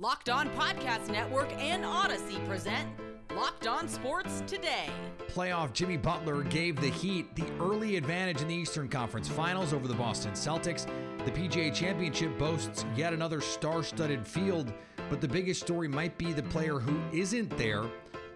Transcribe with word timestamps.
Locked 0.00 0.30
On 0.30 0.48
Podcast 0.52 1.10
Network 1.10 1.52
and 1.58 1.84
Odyssey 1.84 2.38
present 2.46 2.88
Locked 3.36 3.66
On 3.66 3.86
Sports 3.86 4.42
Today. 4.46 4.88
Playoff 5.28 5.74
Jimmy 5.74 5.98
Butler 5.98 6.42
gave 6.44 6.80
the 6.80 6.88
Heat 6.88 7.36
the 7.36 7.44
early 7.60 7.96
advantage 7.98 8.40
in 8.40 8.48
the 8.48 8.54
Eastern 8.54 8.88
Conference 8.88 9.28
Finals 9.28 9.74
over 9.74 9.86
the 9.86 9.92
Boston 9.92 10.32
Celtics. 10.32 10.86
The 11.26 11.30
PGA 11.30 11.74
Championship 11.74 12.38
boasts 12.38 12.86
yet 12.96 13.12
another 13.12 13.42
star 13.42 13.82
studded 13.82 14.26
field, 14.26 14.72
but 15.10 15.20
the 15.20 15.28
biggest 15.28 15.60
story 15.60 15.86
might 15.86 16.16
be 16.16 16.32
the 16.32 16.44
player 16.44 16.78
who 16.78 16.98
isn't 17.12 17.54
there, 17.58 17.84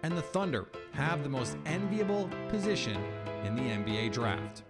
and 0.03 0.15
the 0.15 0.21
Thunder 0.21 0.67
have 0.91 1.23
the 1.23 1.29
most 1.29 1.57
enviable 1.65 2.29
position 2.47 2.95
in 3.43 3.55
the 3.55 3.63
NBA 3.63 4.11
draft. 4.11 4.61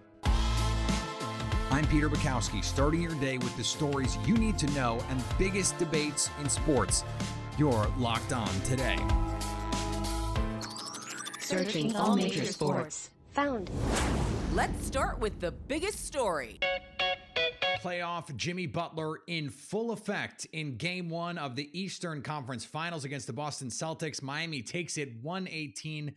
I'm 1.70 1.84
Peter 1.88 2.08
Bukowski, 2.08 2.62
starting 2.62 3.02
your 3.02 3.14
day 3.16 3.38
with 3.38 3.56
the 3.56 3.64
stories 3.64 4.16
you 4.24 4.36
need 4.36 4.56
to 4.58 4.66
know 4.68 5.04
and 5.10 5.22
biggest 5.36 5.76
debates 5.78 6.30
in 6.40 6.48
sports. 6.48 7.02
You're 7.58 7.88
locked 7.98 8.32
on 8.32 8.48
today. 8.60 8.98
Searching 11.40 11.96
all 11.96 12.14
major 12.14 12.44
sports. 12.44 13.10
Found. 13.32 13.70
Let's 14.54 14.86
start 14.86 15.18
with 15.18 15.40
the 15.40 15.50
biggest 15.50 16.06
story. 16.06 16.60
Playoff 17.82 18.34
Jimmy 18.36 18.66
Butler 18.66 19.18
in 19.26 19.50
full 19.50 19.90
effect 19.90 20.46
in 20.52 20.76
game 20.76 21.10
one 21.10 21.36
of 21.36 21.56
the 21.56 21.68
Eastern 21.78 22.22
Conference 22.22 22.64
Finals 22.64 23.04
against 23.04 23.26
the 23.26 23.32
Boston 23.32 23.68
Celtics. 23.68 24.22
Miami 24.22 24.62
takes 24.62 24.96
it 24.96 25.10
118 25.20 26.14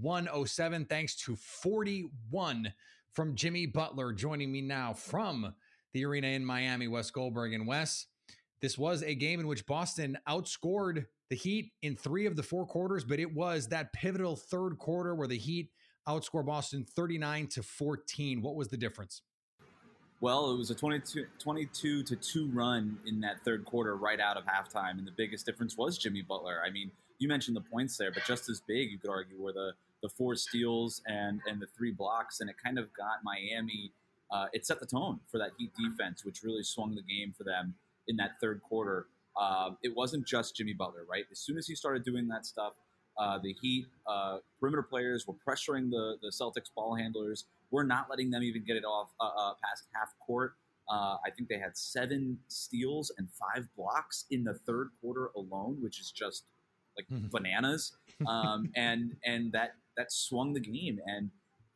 107 0.00 0.84
thanks 0.86 1.16
to 1.16 1.36
41 1.36 2.72
from 3.12 3.34
Jimmy 3.34 3.66
Butler. 3.66 4.12
Joining 4.12 4.50
me 4.50 4.60
now 4.60 4.92
from 4.92 5.54
the 5.92 6.04
arena 6.04 6.28
in 6.28 6.44
Miami, 6.44 6.88
Wes 6.88 7.10
Goldberg. 7.10 7.52
And 7.52 7.66
Wes, 7.66 8.06
this 8.60 8.78
was 8.78 9.02
a 9.02 9.14
game 9.14 9.40
in 9.40 9.46
which 9.46 9.66
Boston 9.66 10.16
outscored 10.28 11.06
the 11.30 11.36
Heat 11.36 11.72
in 11.82 11.96
three 11.96 12.26
of 12.26 12.36
the 12.36 12.42
four 12.42 12.66
quarters, 12.66 13.04
but 13.04 13.18
it 13.18 13.32
was 13.32 13.68
that 13.68 13.92
pivotal 13.92 14.36
third 14.36 14.78
quarter 14.78 15.14
where 15.14 15.28
the 15.28 15.38
Heat 15.38 15.70
outscored 16.08 16.46
Boston 16.46 16.84
39 16.84 17.48
to 17.48 17.62
14. 17.62 18.42
What 18.42 18.54
was 18.54 18.68
the 18.68 18.76
difference? 18.76 19.22
Well, 20.20 20.52
it 20.52 20.56
was 20.56 20.70
a 20.70 20.74
22, 20.74 21.26
22 21.38 22.04
to 22.04 22.16
2 22.16 22.50
run 22.52 22.98
in 23.06 23.20
that 23.20 23.44
third 23.44 23.64
quarter 23.64 23.96
right 23.96 24.20
out 24.20 24.36
of 24.36 24.44
halftime. 24.44 24.98
And 24.98 25.06
the 25.06 25.12
biggest 25.12 25.44
difference 25.44 25.76
was 25.76 25.98
Jimmy 25.98 26.22
Butler. 26.22 26.62
I 26.64 26.70
mean, 26.70 26.92
you 27.18 27.28
mentioned 27.28 27.56
the 27.56 27.62
points 27.62 27.96
there, 27.96 28.12
but 28.12 28.24
just 28.24 28.48
as 28.48 28.60
big, 28.60 28.90
you 28.90 28.98
could 28.98 29.10
argue, 29.10 29.40
were 29.40 29.52
the, 29.52 29.72
the 30.02 30.08
four 30.08 30.34
steals 30.34 31.00
and, 31.06 31.40
and 31.46 31.60
the 31.60 31.66
three 31.76 31.92
blocks. 31.92 32.40
And 32.40 32.50
it 32.50 32.56
kind 32.62 32.78
of 32.78 32.92
got 32.94 33.22
Miami, 33.24 33.92
uh, 34.30 34.46
it 34.52 34.66
set 34.66 34.80
the 34.80 34.86
tone 34.86 35.20
for 35.30 35.38
that 35.38 35.50
Heat 35.58 35.72
defense, 35.76 36.24
which 36.24 36.42
really 36.42 36.62
swung 36.62 36.94
the 36.94 37.02
game 37.02 37.34
for 37.36 37.44
them 37.44 37.74
in 38.08 38.16
that 38.16 38.32
third 38.40 38.62
quarter. 38.62 39.06
Uh, 39.40 39.70
it 39.82 39.94
wasn't 39.96 40.26
just 40.26 40.56
Jimmy 40.56 40.74
Butler, 40.74 41.06
right? 41.08 41.24
As 41.30 41.38
soon 41.38 41.56
as 41.56 41.66
he 41.66 41.74
started 41.74 42.04
doing 42.04 42.28
that 42.28 42.44
stuff, 42.44 42.74
uh, 43.18 43.38
the 43.42 43.54
Heat 43.60 43.86
uh, 44.06 44.38
perimeter 44.58 44.82
players 44.82 45.26
were 45.26 45.34
pressuring 45.46 45.90
the, 45.90 46.16
the 46.22 46.28
Celtics 46.28 46.72
ball 46.74 46.94
handlers. 46.96 47.44
We're 47.70 47.84
not 47.84 48.06
letting 48.10 48.30
them 48.30 48.42
even 48.42 48.64
get 48.64 48.76
it 48.76 48.84
off 48.84 49.10
uh, 49.20 49.24
uh, 49.24 49.54
past 49.62 49.84
half 49.94 50.08
court. 50.26 50.54
Uh, 50.90 51.16
I 51.24 51.30
think 51.36 51.48
they 51.48 51.58
had 51.58 51.76
seven 51.76 52.38
steals 52.48 53.12
and 53.16 53.28
five 53.30 53.68
blocks 53.76 54.24
in 54.30 54.44
the 54.44 54.54
third 54.54 54.90
quarter 55.00 55.30
alone, 55.36 55.78
which 55.80 56.00
is 56.00 56.10
just 56.10 56.44
like 56.96 57.06
bananas. 57.30 57.96
Um, 58.26 58.70
and 58.76 59.16
and 59.24 59.52
that 59.52 59.74
that 59.96 60.12
swung 60.12 60.52
the 60.52 60.60
game. 60.60 61.00
And 61.06 61.30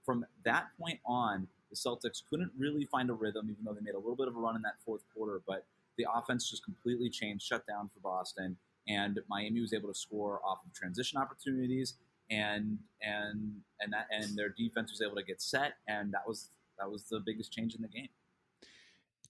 from 0.04 0.24
that 0.44 0.66
point 0.80 1.00
on, 1.06 1.46
the 1.70 1.76
Celtics 1.76 2.22
couldn't 2.28 2.52
really 2.56 2.86
find 2.86 3.10
a 3.10 3.12
rhythm, 3.12 3.48
even 3.50 3.64
though 3.64 3.72
they 3.72 3.80
made 3.80 3.94
a 3.94 3.98
little 3.98 4.16
bit 4.16 4.28
of 4.28 4.36
a 4.36 4.38
run 4.38 4.56
in 4.56 4.62
that 4.62 4.76
fourth 4.84 5.02
quarter. 5.14 5.42
But 5.46 5.66
the 5.98 6.06
offense 6.12 6.48
just 6.48 6.64
completely 6.64 7.10
changed, 7.10 7.44
shut 7.44 7.66
down 7.66 7.90
for 7.92 8.00
Boston, 8.00 8.56
and 8.88 9.18
Miami 9.28 9.60
was 9.60 9.72
able 9.72 9.88
to 9.88 9.98
score 9.98 10.40
off 10.44 10.58
of 10.64 10.72
transition 10.72 11.18
opportunities, 11.18 11.94
and 12.30 12.78
and 13.02 13.52
and 13.80 13.92
that 13.92 14.06
and 14.10 14.36
their 14.36 14.50
defense 14.50 14.90
was 14.90 15.02
able 15.02 15.16
to 15.16 15.22
get 15.22 15.42
set, 15.42 15.74
and 15.88 16.12
that 16.12 16.26
was 16.26 16.50
that 16.78 16.90
was 16.90 17.04
the 17.04 17.20
biggest 17.20 17.52
change 17.52 17.74
in 17.74 17.82
the 17.82 17.88
game. 17.88 18.08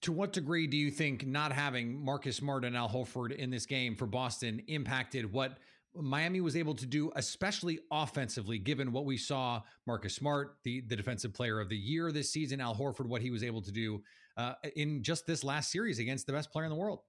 To 0.01 0.11
what 0.11 0.31
degree 0.31 0.67
do 0.67 0.77
you 0.77 0.91
think 0.91 1.25
not 1.25 1.51
having 1.51 2.03
Marcus 2.03 2.35
Smart 2.35 2.65
and 2.65 2.77
Al 2.77 2.87
Horford 2.87 3.35
in 3.35 3.49
this 3.49 3.65
game 3.65 3.95
for 3.95 4.05
Boston 4.05 4.61
impacted 4.67 5.31
what 5.31 5.57
Miami 5.95 6.41
was 6.41 6.55
able 6.55 6.75
to 6.75 6.85
do, 6.85 7.11
especially 7.15 7.79
offensively, 7.91 8.59
given 8.59 8.91
what 8.91 9.05
we 9.05 9.17
saw 9.17 9.61
Marcus 9.85 10.15
Smart, 10.15 10.57
the, 10.63 10.81
the 10.81 10.95
defensive 10.95 11.33
player 11.33 11.59
of 11.59 11.69
the 11.69 11.77
year 11.77 12.11
this 12.11 12.31
season, 12.31 12.61
Al 12.61 12.75
Horford, 12.75 13.07
what 13.07 13.21
he 13.21 13.31
was 13.31 13.43
able 13.43 13.61
to 13.61 13.71
do 13.71 14.03
uh, 14.37 14.53
in 14.75 15.01
just 15.01 15.25
this 15.25 15.43
last 15.43 15.71
series 15.71 15.99
against 15.99 16.27
the 16.27 16.33
best 16.33 16.51
player 16.51 16.65
in 16.65 16.69
the 16.69 16.75
world? 16.75 17.01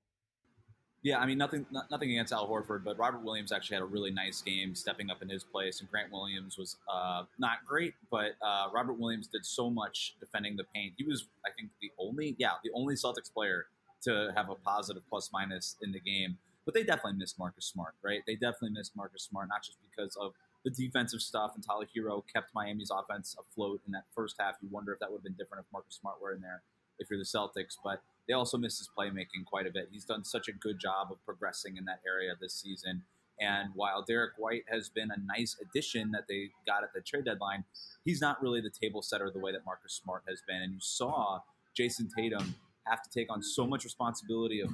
Yeah, 1.03 1.19
I 1.19 1.27
mean 1.27 1.39
nothing 1.39 1.65
nothing 1.91 2.11
against 2.11 2.33
Al 2.33 2.49
Horford, 2.49 2.83
but 2.83 2.99
Robert 2.99 3.22
Williams 3.22 3.53
actually 3.53 3.77
had 3.77 3.83
a 3.83 3.87
really 3.87 4.11
nice 4.11 4.43
game, 4.43 4.75
stepping 4.75 5.10
up 5.10 5.22
in 5.22 5.28
his 5.28 5.45
place, 5.45 5.81
and 5.81 5.89
Grant 5.89 6.10
Williams 6.10 6.59
was 6.59 6.77
uh, 6.93 7.22
not 7.39 7.59
great, 7.65 7.95
but 8.10 8.33
uh, 8.43 8.66
Robert 8.75 8.95
Williams 8.95 9.28
did 9.28 9.47
so 9.47 9.71
much 9.71 10.16
defending 10.19 10.56
the 10.56 10.65
paint. 10.75 10.95
He 10.97 11.05
was, 11.05 11.28
I 11.47 11.50
think, 11.56 11.71
the 11.81 11.93
only 11.99 12.34
yeah 12.39 12.55
the 12.65 12.71
only 12.75 12.97
Celtics 12.97 13.33
player 13.33 13.66
to 14.03 14.33
have 14.34 14.50
a 14.50 14.56
positive 14.56 15.03
plus 15.09 15.31
minus 15.33 15.77
in 15.83 15.93
the 15.93 16.00
game. 16.00 16.37
But 16.68 16.74
they 16.74 16.84
definitely 16.84 17.18
missed 17.18 17.38
Marcus 17.38 17.64
Smart, 17.64 17.94
right? 18.02 18.20
They 18.26 18.34
definitely 18.34 18.72
missed 18.76 18.94
Marcus 18.94 19.22
Smart, 19.22 19.48
not 19.48 19.62
just 19.62 19.78
because 19.80 20.14
of 20.16 20.34
the 20.66 20.70
defensive 20.70 21.22
stuff, 21.22 21.52
and 21.54 21.64
Tyler 21.64 21.86
Herro 21.96 22.22
kept 22.30 22.54
Miami's 22.54 22.90
offense 22.90 23.34
afloat 23.40 23.80
in 23.86 23.92
that 23.92 24.04
first 24.14 24.36
half. 24.38 24.56
You 24.60 24.68
wonder 24.70 24.92
if 24.92 24.98
that 24.98 25.10
would 25.10 25.20
have 25.20 25.24
been 25.24 25.32
different 25.32 25.64
if 25.64 25.72
Marcus 25.72 25.94
Smart 25.98 26.20
were 26.20 26.34
in 26.34 26.42
there, 26.42 26.60
if 26.98 27.08
you're 27.08 27.18
the 27.18 27.24
Celtics, 27.24 27.76
but 27.82 28.02
they 28.26 28.34
also 28.34 28.58
missed 28.58 28.80
his 28.80 28.90
playmaking 28.94 29.46
quite 29.46 29.66
a 29.66 29.70
bit. 29.70 29.88
He's 29.90 30.04
done 30.04 30.24
such 30.24 30.46
a 30.46 30.52
good 30.52 30.78
job 30.78 31.08
of 31.10 31.24
progressing 31.24 31.78
in 31.78 31.86
that 31.86 32.00
area 32.06 32.34
this 32.38 32.52
season. 32.52 33.02
And 33.40 33.70
while 33.74 34.02
Derrick 34.02 34.32
White 34.36 34.64
has 34.68 34.90
been 34.90 35.10
a 35.10 35.16
nice 35.38 35.56
addition 35.62 36.10
that 36.10 36.24
they 36.28 36.50
got 36.66 36.84
at 36.84 36.92
the 36.92 37.00
trade 37.00 37.24
deadline, 37.24 37.64
he's 38.04 38.20
not 38.20 38.42
really 38.42 38.60
the 38.60 38.68
table 38.68 39.00
setter 39.00 39.30
the 39.32 39.40
way 39.40 39.52
that 39.52 39.64
Marcus 39.64 39.98
Smart 40.04 40.24
has 40.28 40.42
been. 40.46 40.60
And 40.60 40.74
you 40.74 40.80
saw 40.80 41.40
Jayson 41.74 42.10
Tatum 42.14 42.56
have 42.86 43.02
to 43.02 43.08
take 43.08 43.32
on 43.32 43.42
so 43.42 43.66
much 43.66 43.84
responsibility 43.84 44.60
of, 44.60 44.68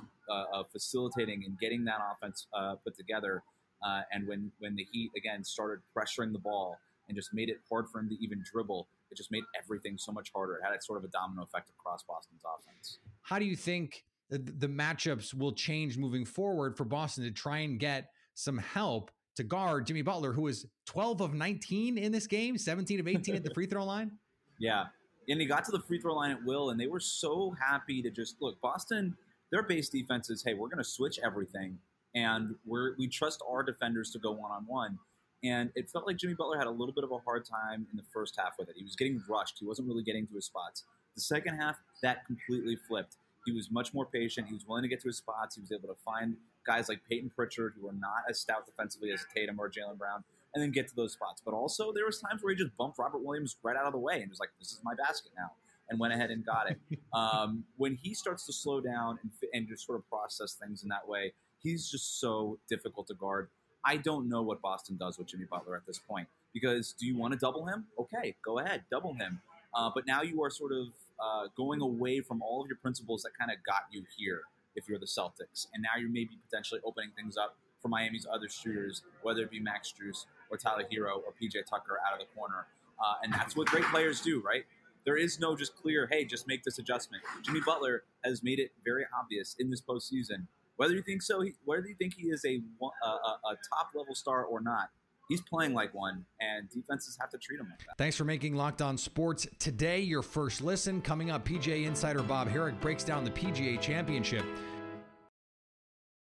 of 0.53 0.67
facilitating 0.71 1.43
and 1.45 1.59
getting 1.59 1.85
that 1.85 1.99
offense 2.12 2.47
uh, 2.55 2.75
put 2.85 2.97
together. 2.97 3.43
Uh, 3.85 4.01
and 4.12 4.27
when, 4.27 4.51
when 4.59 4.75
the 4.77 4.87
Heat, 4.93 5.11
again, 5.17 5.45
started 5.45 5.81
pressuring 5.97 6.33
the 6.33 6.39
ball 6.39 6.79
and 7.09 7.17
just 7.17 7.35
made 7.35 7.49
it 7.51 7.59
hard 7.71 7.87
for 7.91 8.01
him 8.01 8.09
to 8.09 8.17
even 8.23 8.43
dribble, 8.51 8.89
it 9.11 9.17
just 9.17 9.31
made 9.31 9.45
everything 9.61 9.99
so 9.99 10.11
much 10.11 10.31
harder. 10.35 10.55
It 10.57 10.62
had 10.65 10.83
sort 10.83 10.99
of 10.99 11.05
a 11.05 11.09
domino 11.09 11.43
effect 11.43 11.69
across 11.71 12.03
Boston's 12.03 12.43
offense. 12.45 12.99
How 13.23 13.39
do 13.39 13.45
you 13.45 13.57
think 13.57 14.05
the, 14.31 14.39
the 14.39 14.69
matchups 14.69 15.35
will 15.35 15.53
change 15.53 15.99
moving 15.99 16.25
forward 16.25 16.77
for 16.77 16.85
Boston 16.85 17.25
to 17.25 17.31
try 17.31 17.59
and 17.59 17.79
get 17.79 18.11
some 18.35 18.59
help 18.59 19.11
to 19.37 19.45
guard 19.45 19.87
Jimmy 19.87 20.03
Butler, 20.03 20.33
who 20.33 20.43
was 20.43 20.67
12 20.87 21.21
of 21.21 21.35
19 21.35 21.99
in 21.99 22.12
this 22.12 22.27
game, 22.27 22.56
17 22.56 23.01
of 23.01 23.09
18 23.09 23.35
at 23.35 23.45
the 23.45 23.51
free 23.55 23.67
throw 23.67 23.85
line? 23.85 24.12
Yeah. 24.59 24.85
And 25.29 25.41
he 25.41 25.47
got 25.47 25.65
to 25.65 25.73
the 25.73 25.81
free 25.81 26.01
throw 26.01 26.15
line 26.15 26.31
at 26.31 26.45
will, 26.45 26.71
and 26.71 26.79
they 26.79 26.87
were 26.87 27.01
so 27.01 27.55
happy 27.61 28.03
to 28.03 28.11
just 28.11 28.37
look. 28.41 28.61
Boston, 28.61 29.17
their 29.55 29.63
base 29.63 29.89
defense 29.89 30.31
is 30.31 30.43
hey, 30.43 30.55
we're 30.55 30.67
going 30.67 30.83
to 30.83 30.85
switch 30.85 31.21
everything, 31.25 31.79
and 32.17 32.57
we're, 32.67 32.97
we 32.99 33.07
trust 33.07 33.41
our 33.49 33.63
defenders 33.63 34.11
to 34.11 34.19
go 34.19 34.33
one 34.33 34.51
on 34.51 34.65
one. 34.67 34.99
And 35.45 35.71
it 35.77 35.89
felt 35.89 36.09
like 36.09 36.17
Jimmy 36.17 36.35
Butler 36.35 36.59
had 36.59 36.67
a 36.67 36.71
little 36.73 36.93
bit 36.93 37.05
of 37.05 37.13
a 37.13 37.19
hard 37.19 37.45
time 37.45 37.87
in 37.93 37.97
the 37.97 38.03
first 38.13 38.35
half 38.37 38.55
with 38.59 38.69
it. 38.69 38.75
He 38.77 38.83
was 38.83 38.97
getting 38.97 39.23
rushed. 39.29 39.59
He 39.61 39.65
wasn't 39.65 39.87
really 39.87 40.03
getting 40.03 40.27
to 40.27 40.35
his 40.35 40.47
spots. 40.47 40.83
The 41.15 41.21
second 41.21 41.57
half, 41.57 41.77
that 42.03 42.27
completely 42.27 42.77
flipped. 42.89 43.17
He 43.47 43.53
was 43.53 43.71
much 43.71 43.95
more 43.95 44.07
patient. 44.07 44.49
He 44.49 44.55
was 44.55 44.67
willing 44.67 44.83
to 44.83 44.89
get 44.89 45.01
to 45.03 45.09
his 45.09 45.19
spots. 45.19 45.55
He 45.55 45.61
was 45.61 45.71
able 45.71 45.87
to 45.87 46.01
find 46.05 46.37
guys 46.67 46.89
like 46.89 46.99
Payton 47.09 47.31
Pritchard, 47.37 47.75
who 47.81 47.87
are 47.87 47.93
not 47.93 48.25
as 48.29 48.41
stout 48.41 48.67
defensively 48.67 49.13
as 49.13 49.25
Tatum 49.37 49.61
or 49.61 49.71
Jaylen 49.71 49.99
Brown, 49.99 50.25
and 50.55 50.63
then 50.65 50.73
get 50.73 50.89
to 50.89 50.97
those 50.97 51.13
spots. 51.13 51.43
But 51.45 51.55
also, 51.55 51.93
there 51.93 52.07
was 52.07 52.19
times 52.19 52.43
where 52.43 52.53
he 52.53 52.59
just 52.59 52.77
bumped 52.77 52.99
Robert 52.99 53.23
Williams 53.23 53.55
right 53.63 53.77
out 53.77 53.87
of 53.87 53.93
the 53.93 53.99
way 53.99 54.21
and 54.21 54.31
was 54.31 54.41
like, 54.41 54.51
"This 54.59 54.73
is 54.73 54.81
my 54.83 54.95
basket 54.95 55.31
now," 55.37 55.53
and 55.89 55.99
went 55.99 56.12
ahead 56.12 56.31
and 56.31 56.45
got 56.45 56.71
it. 56.71 56.78
um, 57.12 57.65
when 57.77 57.97
he 58.03 58.15
starts 58.15 58.47
to 58.47 58.53
slow 58.53 58.81
down 58.81 59.19
and, 59.22 59.31
and 59.53 59.69
just 59.69 59.87
sort 59.87 59.99
of 59.99 60.09
process 60.09 60.55
things 60.55 60.83
in 60.83 60.89
that 60.89 61.06
way, 61.06 61.33
he's 61.62 61.91
just 61.91 62.21
so 62.21 62.59
difficult 62.69 63.06
to 63.09 63.14
guard. 63.14 63.49
I 63.85 63.99
don't 63.99 64.29
know 64.29 64.43
what 64.43 64.62
Boston 64.62 64.97
does 64.97 65.19
with 65.19 65.26
Jimmy 65.26 65.44
Butler 65.50 65.76
at 65.76 65.87
this 65.87 65.99
point 65.99 66.29
because 66.53 66.94
do 66.99 67.06
you 67.06 67.19
want 67.19 67.32
to 67.32 67.38
double 67.38 67.67
him? 67.67 67.85
Okay, 67.99 68.35
go 68.44 68.59
ahead, 68.59 68.85
double 68.91 69.14
him. 69.14 69.41
Uh, 69.75 69.91
but 69.94 70.06
now 70.06 70.23
you 70.23 70.43
are 70.43 70.50
sort 70.50 70.73
of 70.73 70.87
uh, 71.23 71.49
going 71.56 71.81
away 71.82 72.20
from 72.20 72.41
all 72.43 72.62
of 72.62 72.69
your 72.69 72.79
principles 72.79 73.23
that 73.23 73.31
kind 73.38 73.50
of 73.50 73.59
got 73.67 73.82
you 73.91 74.05
here 74.17 74.43
if 74.76 74.88
you're 74.88 74.99
the 74.99 75.06
Celtics. 75.06 75.67
And 75.75 75.82
now 75.82 76.00
you're 76.00 76.11
maybe 76.11 76.38
potentially 76.49 76.81
opening 76.85 77.11
things 77.17 77.37
up 77.37 77.56
for 77.82 77.88
Miami's 77.88 78.26
other 78.32 78.49
shooters, 78.49 79.03
whether 79.23 79.43
it 79.43 79.50
be 79.50 79.61
Max 79.61 79.93
Strus 79.93 80.26
or 80.50 80.56
Tyler 80.56 80.85
Herro 80.91 81.17
or 81.17 81.35
PJ 81.41 81.67
Tucker 81.69 81.99
out 82.06 82.14
of 82.14 82.20
the 82.20 82.35
corner. 82.35 82.67
Uh, 82.99 83.14
and 83.23 83.32
that's 83.32 83.56
what 83.56 83.67
great 83.67 83.85
players 83.85 84.20
do, 84.20 84.41
right? 84.41 84.64
There 85.05 85.17
is 85.17 85.39
no 85.39 85.55
just 85.55 85.77
clear, 85.77 86.09
hey, 86.11 86.25
just 86.25 86.49
make 86.49 86.65
this 86.65 86.79
adjustment. 86.79 87.23
Jimmy 87.43 87.61
Butler 87.61 88.05
has 88.25 88.43
made 88.43 88.59
it 88.59 88.73
very 88.85 89.05
obvious 89.19 89.55
in 89.59 89.71
this 89.71 89.83
postseason 89.83 90.47
whether 90.77 90.95
you 90.95 91.03
think 91.03 91.23
so, 91.23 91.41
he, 91.41 91.55
whether 91.65 91.87
you 91.87 91.95
think 91.95 92.15
he 92.17 92.29
is 92.29 92.45
a, 92.45 92.61
a, 92.83 93.09
a 93.09 93.56
top 93.69 93.91
level 93.95 94.15
star 94.15 94.45
or 94.45 94.61
not, 94.61 94.91
he's 95.29 95.41
playing 95.43 95.73
like 95.73 95.95
one, 95.95 96.25
and 96.41 96.69
defenses 96.71 97.17
have 97.21 97.31
to 97.31 97.39
treat 97.39 97.61
him 97.61 97.69
like 97.71 97.79
that. 97.87 97.97
Thanks 97.99 98.17
for 98.17 98.25
making 98.25 98.55
Locked 98.55 98.83
On 98.83 98.99
Sports 98.99 99.47
today 99.59 100.01
your 100.01 100.23
first 100.23 100.62
listen. 100.62 101.01
Coming 101.01 101.31
up, 101.31 101.45
PGA 101.45 101.87
insider 101.87 102.23
Bob 102.23 102.49
Harig 102.49 102.81
breaks 102.81 103.05
down 103.05 103.25
the 103.25 103.31
PGA 103.31 103.81
Championship. 103.81 104.45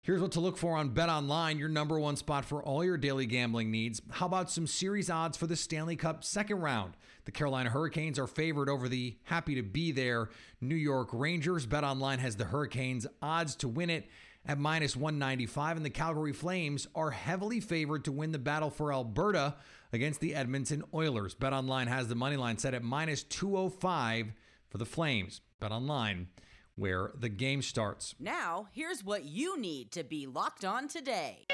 Here's 0.07 0.21
what 0.21 0.31
to 0.31 0.39
look 0.39 0.55
for 0.55 0.77
on 0.77 0.91
Bet 0.91 1.09
Online, 1.09 1.59
your 1.59 1.67
number 1.67 1.99
one 1.99 2.15
spot 2.15 2.45
for 2.45 2.63
all 2.63 2.81
your 2.81 2.95
daily 2.95 3.25
gambling 3.25 3.71
needs. 3.71 4.01
How 4.09 4.25
about 4.25 4.49
some 4.49 4.65
series 4.65 5.09
odds 5.09 5.35
for 5.35 5.47
the 5.47 5.57
Stanley 5.57 5.97
Cup 5.97 6.23
second 6.23 6.61
round? 6.61 6.95
The 7.25 7.33
Carolina 7.33 7.69
Hurricanes 7.69 8.17
are 8.17 8.25
favored 8.25 8.69
over 8.69 8.87
the 8.87 9.17
happy 9.23 9.55
to 9.55 9.63
be 9.63 9.91
there 9.91 10.29
New 10.61 10.77
York 10.77 11.09
Rangers. 11.11 11.65
Bet 11.65 11.83
Online 11.83 12.19
has 12.19 12.37
the 12.37 12.45
Hurricanes 12.45 13.05
odds 13.21 13.53
to 13.57 13.67
win 13.67 13.89
it 13.89 14.07
at 14.45 14.57
minus 14.57 14.95
195, 14.95 15.75
and 15.75 15.85
the 15.85 15.89
Calgary 15.89 16.31
Flames 16.31 16.87
are 16.95 17.11
heavily 17.11 17.59
favored 17.59 18.05
to 18.05 18.13
win 18.13 18.31
the 18.31 18.39
battle 18.39 18.69
for 18.69 18.93
Alberta 18.93 19.55
against 19.91 20.21
the 20.21 20.35
Edmonton 20.35 20.85
Oilers. 20.93 21.33
Bet 21.33 21.51
Online 21.51 21.87
has 21.87 22.07
the 22.07 22.15
money 22.15 22.37
line 22.37 22.57
set 22.57 22.73
at 22.73 22.81
minus 22.81 23.23
205 23.23 24.31
for 24.69 24.77
the 24.77 24.85
Flames. 24.85 25.41
Bet 25.59 25.73
Online 25.73 26.29
where 26.77 27.11
the 27.19 27.27
game 27.27 27.61
starts. 27.61 28.15
Now, 28.19 28.67
here's 28.71 29.03
what 29.03 29.25
you 29.25 29.59
need 29.59 29.91
to 29.91 30.03
be 30.03 30.27
locked 30.27 30.63
on 30.63 30.87
today. 30.87 31.47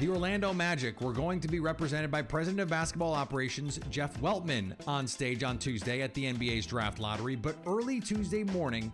The 0.00 0.08
Orlando 0.08 0.52
Magic 0.52 1.00
were 1.00 1.12
going 1.12 1.40
to 1.40 1.48
be 1.48 1.60
represented 1.60 2.10
by 2.10 2.22
President 2.22 2.60
of 2.60 2.68
Basketball 2.68 3.14
Operations 3.14 3.80
Jeff 3.90 4.18
Weltman 4.20 4.74
on 4.86 5.06
stage 5.06 5.42
on 5.42 5.58
Tuesday 5.58 6.02
at 6.02 6.14
the 6.14 6.32
NBA's 6.32 6.66
draft 6.66 6.98
lottery, 6.98 7.36
but 7.36 7.56
early 7.66 8.00
Tuesday 8.00 8.44
morning, 8.44 8.92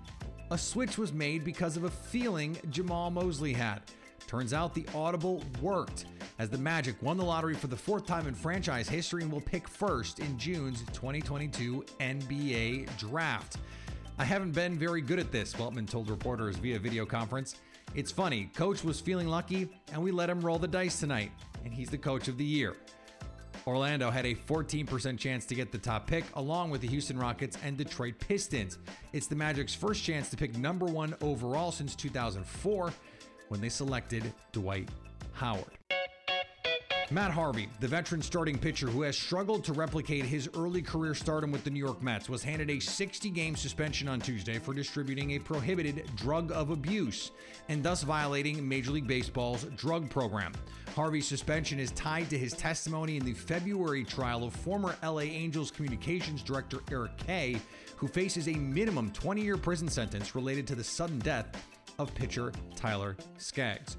a 0.51 0.59
switch 0.59 0.99
was 0.99 1.13
made 1.13 1.45
because 1.45 1.77
of 1.77 1.85
a 1.85 1.91
feeling 1.91 2.55
Jamahl 2.71 3.13
Mosley 3.13 3.53
had. 3.53 3.83
Turns 4.27 4.53
out 4.53 4.75
the 4.75 4.87
audible 4.95 5.43
worked 5.63 6.05
as 6.39 6.51
the 6.51 6.59
Magic 6.59 7.01
won 7.03 7.17
the 7.17 7.25
lottery 7.25 7.55
for 7.55 7.67
the 7.67 7.77
fourth 7.77 8.07
time 8.07 8.27
in 8.27 8.35
franchise 8.35 8.89
history 8.89 9.23
and 9.23 9.33
will 9.33 9.41
pick 9.41 9.67
first 9.67 10.19
in 10.19 10.39
June's 10.39 10.83
2022 10.93 11.85
NBA 12.01 12.97
draft. 12.99 13.57
I 14.21 14.25
haven't 14.25 14.51
been 14.51 14.77
very 14.77 15.01
good 15.01 15.21
at 15.21 15.31
this, 15.31 15.55
Weltman 15.55 15.89
told 15.89 16.11
reporters 16.11 16.57
via 16.57 16.77
video 16.81 17.07
conference. 17.07 17.55
It's 17.95 18.11
funny, 18.11 18.51
coach 18.53 18.83
was 18.83 19.01
feeling 19.01 19.29
lucky, 19.29 19.69
and 19.93 20.03
we 20.03 20.11
let 20.11 20.29
him 20.29 20.41
roll 20.41 20.59
the 20.59 20.67
dice 20.67 20.99
tonight, 20.99 21.31
and 21.65 21.73
he's 21.73 21.89
the 21.89 21.99
coach 21.99 22.27
of 22.27 22.37
the 22.37 22.45
year. 22.45 22.75
Orlando 23.65 24.11
had 24.11 24.27
a 24.27 24.35
14% 24.35 25.17
chance 25.21 25.47
to 25.47 25.55
get 25.55 25.71
the 25.71 25.79
top 25.79 26.09
pick, 26.09 26.25
along 26.35 26.71
with 26.71 26.81
the 26.81 26.89
Houston 26.89 27.17
Rockets 27.17 27.57
and 27.63 27.77
Detroit 27.77 28.15
Pistons. 28.19 28.79
It's 29.13 29.29
the 29.29 29.37
Magic's 29.37 29.75
first 29.75 30.03
chance 30.03 30.29
to 30.31 30.37
pick 30.37 30.59
number 30.59 30.87
one 30.87 31.15
overall 31.21 31.71
since 31.71 31.95
2004 31.95 32.93
when 33.49 33.61
they 33.61 33.69
selected 33.69 34.33
Dwight 34.51 34.89
Howard. 35.35 35.78
Matt 37.11 37.31
Harvey, 37.31 37.71
the 37.81 37.89
veteran 37.89 38.21
starting 38.21 38.59
pitcher 38.59 38.87
who 38.87 39.01
has 39.01 39.17
struggled 39.17 39.65
to 39.65 39.73
replicate 39.73 40.27
his 40.27 40.47
early 40.55 40.83
career 40.83 41.15
stardom 41.15 41.51
with 41.51 41.65
the 41.65 41.71
New 41.71 41.79
York 41.79 42.03
Mets, 42.03 42.29
was 42.29 42.43
handed 42.43 42.69
a 42.69 42.79
60 42.79 43.31
game 43.31 43.57
suspension 43.57 44.09
on 44.09 44.21
Tuesday 44.21 44.59
for 44.59 44.75
distributing 44.75 45.31
a 45.31 45.39
prohibited 45.39 46.05
drug 46.17 46.53
of 46.53 46.69
abuse 46.69 47.31
and 47.71 47.83
thus 47.83 48.03
violating 48.03 48.69
Major 48.69 48.91
League 48.91 49.07
Baseball's 49.07 49.65
drug 49.77 50.11
program. 50.11 50.53
Harvey's 50.95 51.27
suspension 51.27 51.81
is 51.81 51.93
tied 51.93 52.29
to 52.29 52.37
his 52.37 52.53
testimony 52.53 53.17
in 53.17 53.25
the 53.25 53.33
February 53.33 54.05
trial 54.05 54.45
of 54.45 54.53
former 54.53 54.95
LA 55.03 55.21
Angels 55.21 55.71
communications 55.71 56.43
director 56.43 56.81
Eric 56.93 57.17
Kay, 57.17 57.57
who 57.97 58.07
faces 58.07 58.49
a 58.49 58.55
minimum 58.55 59.11
20 59.13 59.41
year 59.41 59.57
prison 59.57 59.89
sentence 59.89 60.35
related 60.35 60.67
to 60.67 60.75
the 60.75 60.85
sudden 60.85 61.19
death 61.21 61.47
of 61.99 62.15
pitcher 62.15 62.53
Tyler 62.77 63.17
Skaggs. 63.39 63.97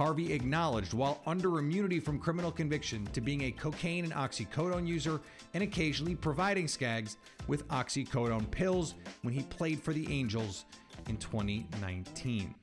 Harvey 0.00 0.32
acknowledged, 0.32 0.94
while 0.94 1.20
under 1.26 1.58
immunity 1.58 2.00
from 2.00 2.18
criminal 2.18 2.50
conviction, 2.50 3.04
to 3.12 3.20
being 3.20 3.42
a 3.42 3.50
cocaine 3.50 4.04
and 4.04 4.14
oxycodone 4.14 4.86
user 4.86 5.20
and 5.52 5.62
occasionally 5.62 6.14
providing 6.14 6.66
Skaggs 6.66 7.18
with 7.48 7.68
oxycodone 7.68 8.50
pills 8.50 8.94
when 9.20 9.34
he 9.34 9.42
played 9.42 9.78
for 9.78 9.92
the 9.92 10.10
Angels 10.10 10.64
in 11.10 11.18
2019. 11.18 12.54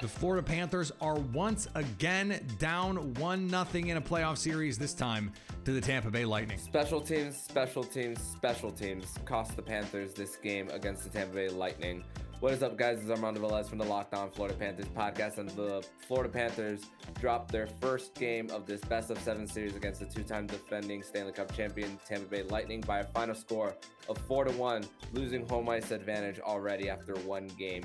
The 0.00 0.06
Florida 0.06 0.46
Panthers 0.46 0.92
are 1.00 1.18
once 1.18 1.66
again 1.74 2.40
down 2.60 3.12
1 3.14 3.48
0 3.48 3.66
in 3.74 3.96
a 3.96 4.00
playoff 4.00 4.38
series, 4.38 4.78
this 4.78 4.94
time 4.94 5.32
to 5.64 5.72
the 5.72 5.80
Tampa 5.80 6.12
Bay 6.12 6.24
Lightning. 6.24 6.58
Special 6.58 7.00
teams, 7.00 7.36
special 7.36 7.82
teams, 7.82 8.20
special 8.20 8.70
teams 8.70 9.06
cost 9.24 9.56
the 9.56 9.62
Panthers 9.62 10.14
this 10.14 10.36
game 10.36 10.68
against 10.68 11.02
the 11.02 11.10
Tampa 11.10 11.34
Bay 11.34 11.48
Lightning. 11.48 12.04
What 12.40 12.52
is 12.52 12.62
up, 12.62 12.76
guys? 12.76 13.02
Is 13.02 13.10
Armando 13.10 13.40
Velez 13.40 13.66
from 13.66 13.78
the 13.78 13.86
Locked 13.86 14.12
On 14.12 14.30
Florida 14.30 14.54
Panthers 14.58 14.84
podcast. 14.94 15.38
And 15.38 15.48
the 15.50 15.82
Florida 16.06 16.28
Panthers 16.28 16.82
dropped 17.18 17.50
their 17.50 17.66
first 17.66 18.14
game 18.14 18.50
of 18.50 18.66
this 18.66 18.82
best 18.82 19.10
of 19.10 19.18
seven 19.20 19.46
series 19.46 19.74
against 19.74 20.00
the 20.00 20.06
two 20.06 20.22
time 20.22 20.46
defending 20.46 21.02
Stanley 21.02 21.32
Cup 21.32 21.50
champion 21.56 21.98
Tampa 22.06 22.26
Bay 22.26 22.42
Lightning 22.42 22.82
by 22.82 22.98
a 22.98 23.04
final 23.04 23.34
score 23.34 23.74
of 24.10 24.18
4 24.28 24.44
to 24.44 24.52
1, 24.52 24.84
losing 25.14 25.48
home 25.48 25.66
ice 25.70 25.90
advantage 25.92 26.38
already 26.38 26.90
after 26.90 27.14
one 27.20 27.46
game. 27.58 27.84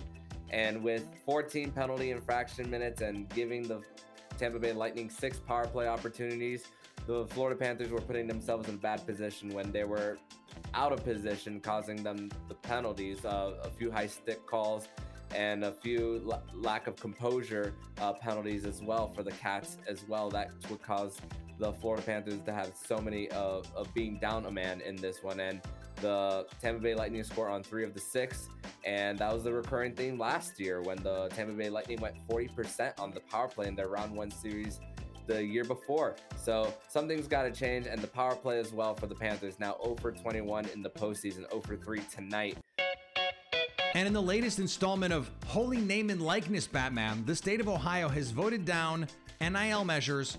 And 0.50 0.84
with 0.84 1.06
14 1.26 1.72
penalty 1.72 2.12
infraction 2.12 2.70
minutes 2.70 3.00
and 3.00 3.30
giving 3.30 3.66
the 3.66 3.82
Tampa 4.38 4.60
Bay 4.60 4.74
Lightning 4.74 5.10
six 5.10 5.40
power 5.40 5.66
play 5.66 5.88
opportunities, 5.88 6.66
the 7.08 7.26
Florida 7.28 7.60
Panthers 7.60 7.92
were 7.92 8.02
putting 8.02 8.28
themselves 8.28 8.68
in 8.70 8.76
a 8.76 8.78
bad 8.78 9.06
position 9.06 9.50
when 9.54 9.72
they 9.72 9.84
were 9.84 10.18
out 10.74 10.92
of 10.92 11.04
position, 11.04 11.60
causing 11.60 12.04
them 12.04 12.30
the 12.48 12.56
penalties, 12.56 13.24
uh, 13.26 13.54
a 13.64 13.70
few 13.70 13.92
high 13.92 14.08
stick 14.08 14.46
calls, 14.46 14.88
and 15.34 15.64
a 15.64 15.72
few 15.72 16.22
l- 16.30 16.44
lack 16.54 16.88
of 16.88 16.96
composure 16.96 17.74
uh, 18.00 18.14
penalties 18.14 18.66
as 18.66 18.82
well 18.82 19.12
for 19.14 19.24
the 19.24 19.32
Cats 19.32 19.78
as 19.88 20.04
well. 20.08 20.30
That 20.30 20.52
would 20.70 20.82
cause 20.82 21.20
the 21.58 21.72
Florida 21.74 22.04
Panthers 22.04 22.42
to 22.46 22.54
have 22.54 22.72
so 22.76 22.98
many 22.98 23.30
uh, 23.32 23.62
of 23.76 23.94
being 23.94 24.18
down 24.20 24.46
a 24.46 24.52
man 24.52 24.82
in 24.82 24.96
this 24.96 25.24
one. 25.24 25.40
And 25.40 25.62
the 26.02 26.48
Tampa 26.60 26.82
Bay 26.82 26.96
Lightning 26.96 27.24
score 27.24 27.50
on 27.50 27.64
three 27.64 27.84
of 27.84 27.94
the 27.94 28.00
six. 28.00 28.50
And 28.86 29.20
that 29.20 29.32
was 29.32 29.44
the 29.44 29.54
recurring 29.54 29.94
theme 29.94 30.18
last 30.18 30.60
year 30.60 30.82
when 30.82 30.98
the 31.04 31.30
Tampa 31.30 31.54
Bay 31.54 31.70
Lightning 31.70 32.02
went 32.02 32.16
40% 32.28 33.00
on 33.00 33.12
the 33.12 33.20
power 33.20 33.48
play 33.48 33.68
in 33.68 33.76
their 33.76 33.88
round 33.88 34.16
one 34.16 34.32
series 34.32 34.80
the 35.32 35.44
year 35.44 35.64
before. 35.64 36.16
So 36.36 36.74
something's 36.90 37.28
got 37.28 37.44
to 37.44 37.52
change, 37.52 37.88
and 37.88 38.02
the 38.02 38.08
power 38.08 38.36
play 38.36 38.60
as 38.60 38.74
well 38.74 38.94
for 38.96 39.08
the 39.08 39.16
Panthers. 39.16 39.60
Now 39.60 39.78
0 39.84 39.96
for 40.02 40.12
21 40.12 40.68
in 40.74 40.82
the 40.82 40.90
postseason, 40.90 41.50
0 41.50 41.62
for 41.62 41.76
3 41.76 42.02
tonight. 42.14 42.58
And 43.94 44.08
in 44.08 44.14
the 44.14 44.22
latest 44.22 44.60
installment 44.60 45.14
of 45.14 45.30
Holy 45.46 45.78
Name 45.78 46.10
and 46.10 46.22
Likeness 46.22 46.68
Batman, 46.68 47.26
the 47.26 47.36
state 47.36 47.60
of 47.60 47.68
Ohio 47.68 48.08
has 48.08 48.32
voted 48.32 48.64
down 48.64 49.08
NIL 49.42 49.84
measures 49.84 50.38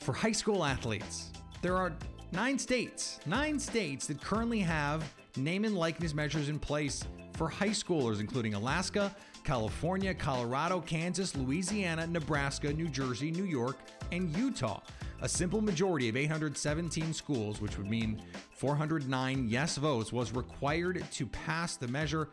for 0.00 0.12
high 0.12 0.32
school 0.32 0.64
athletes. 0.64 1.30
There 1.62 1.76
are 1.76 1.92
nine 2.32 2.58
states, 2.58 3.20
nine 3.26 3.58
states 3.58 4.06
that 4.06 4.20
currently 4.20 4.60
have 4.60 5.04
name 5.36 5.64
and 5.64 5.76
likeness 5.76 6.12
measures 6.12 6.48
in 6.48 6.58
place 6.58 7.04
for 7.34 7.48
high 7.48 7.68
schoolers, 7.68 8.20
including 8.20 8.54
Alaska, 8.54 9.14
California, 9.50 10.14
Colorado, 10.14 10.80
Kansas, 10.80 11.34
Louisiana, 11.34 12.06
Nebraska, 12.06 12.72
New 12.72 12.86
Jersey, 12.86 13.32
New 13.32 13.46
York, 13.46 13.78
and 14.12 14.30
Utah. 14.36 14.80
A 15.22 15.28
simple 15.28 15.60
majority 15.60 16.08
of 16.08 16.16
817 16.16 17.12
schools, 17.12 17.60
which 17.60 17.76
would 17.76 17.90
mean 17.90 18.22
409 18.52 19.48
yes 19.48 19.76
votes, 19.76 20.12
was 20.12 20.30
required 20.30 21.04
to 21.10 21.26
pass 21.26 21.74
the 21.74 21.88
measure. 21.88 22.28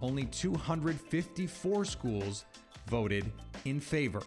Only 0.00 0.26
254 0.26 1.84
schools 1.84 2.44
voted 2.86 3.32
in 3.64 3.80
favor. 3.80 4.22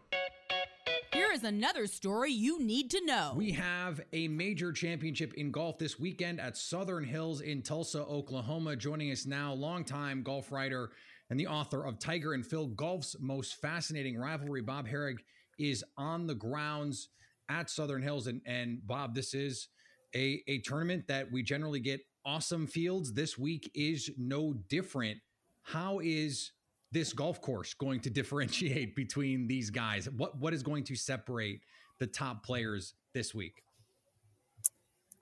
Here 1.14 1.32
is 1.32 1.46
another 1.46 1.88
story 1.88 2.34
you 2.34 2.60
need 2.60 2.92
to 2.92 3.06
know. 3.06 3.36
We 3.38 3.52
have 3.54 4.02
a 4.12 4.28
major 4.28 4.74
championship 4.74 5.36
in 5.36 5.52
golf 5.52 5.78
this 5.78 5.98
weekend 5.98 6.42
at 6.42 6.58
Southern 6.58 7.06
Hills 7.06 7.40
in 7.40 7.62
Tulsa, 7.62 8.00
Oklahoma. 8.00 8.76
Joining 8.76 9.12
us 9.12 9.26
now, 9.26 9.54
longtime 9.54 10.24
golf 10.24 10.52
writer 10.52 10.92
and 11.34 11.40
the 11.40 11.48
author 11.48 11.84
of 11.84 11.98
Tiger 11.98 12.34
and 12.34 12.46
Phil 12.46 12.68
Golf's 12.68 13.16
Most 13.20 13.60
Fascinating 13.60 14.16
Rivalry. 14.16 14.62
Bob 14.62 14.88
Harig 14.88 15.18
is 15.58 15.84
on 15.98 16.28
the 16.28 16.36
grounds 16.36 17.10
at 17.50 17.72
Southern 17.72 18.04
Hills. 18.04 18.28
And, 18.28 18.40
and 18.46 18.86
Bob, 18.86 19.16
this 19.16 19.34
is 19.34 19.70
a, 20.14 20.44
a 20.48 20.60
tournament 20.60 21.08
that 21.08 21.32
we 21.32 21.42
generally 21.42 21.80
get 21.80 22.02
awesome 22.24 22.68
fields. 22.68 23.14
This 23.14 23.36
week 23.36 23.72
is 23.74 24.12
no 24.16 24.54
different. 24.70 25.18
How 25.64 26.02
is 26.04 26.52
this 26.92 27.14
golf 27.14 27.42
course 27.42 27.74
going 27.74 28.02
to 28.02 28.10
differentiate 28.12 28.96
between 28.96 29.48
these 29.48 29.72
guys? 29.72 30.08
What 30.12 30.38
what 30.38 30.54
is 30.54 30.62
going 30.62 30.84
to 30.84 30.96
separate 30.96 31.62
the 31.98 32.06
top 32.06 32.46
players 32.46 32.94
this 33.16 33.34
week? 33.34 33.63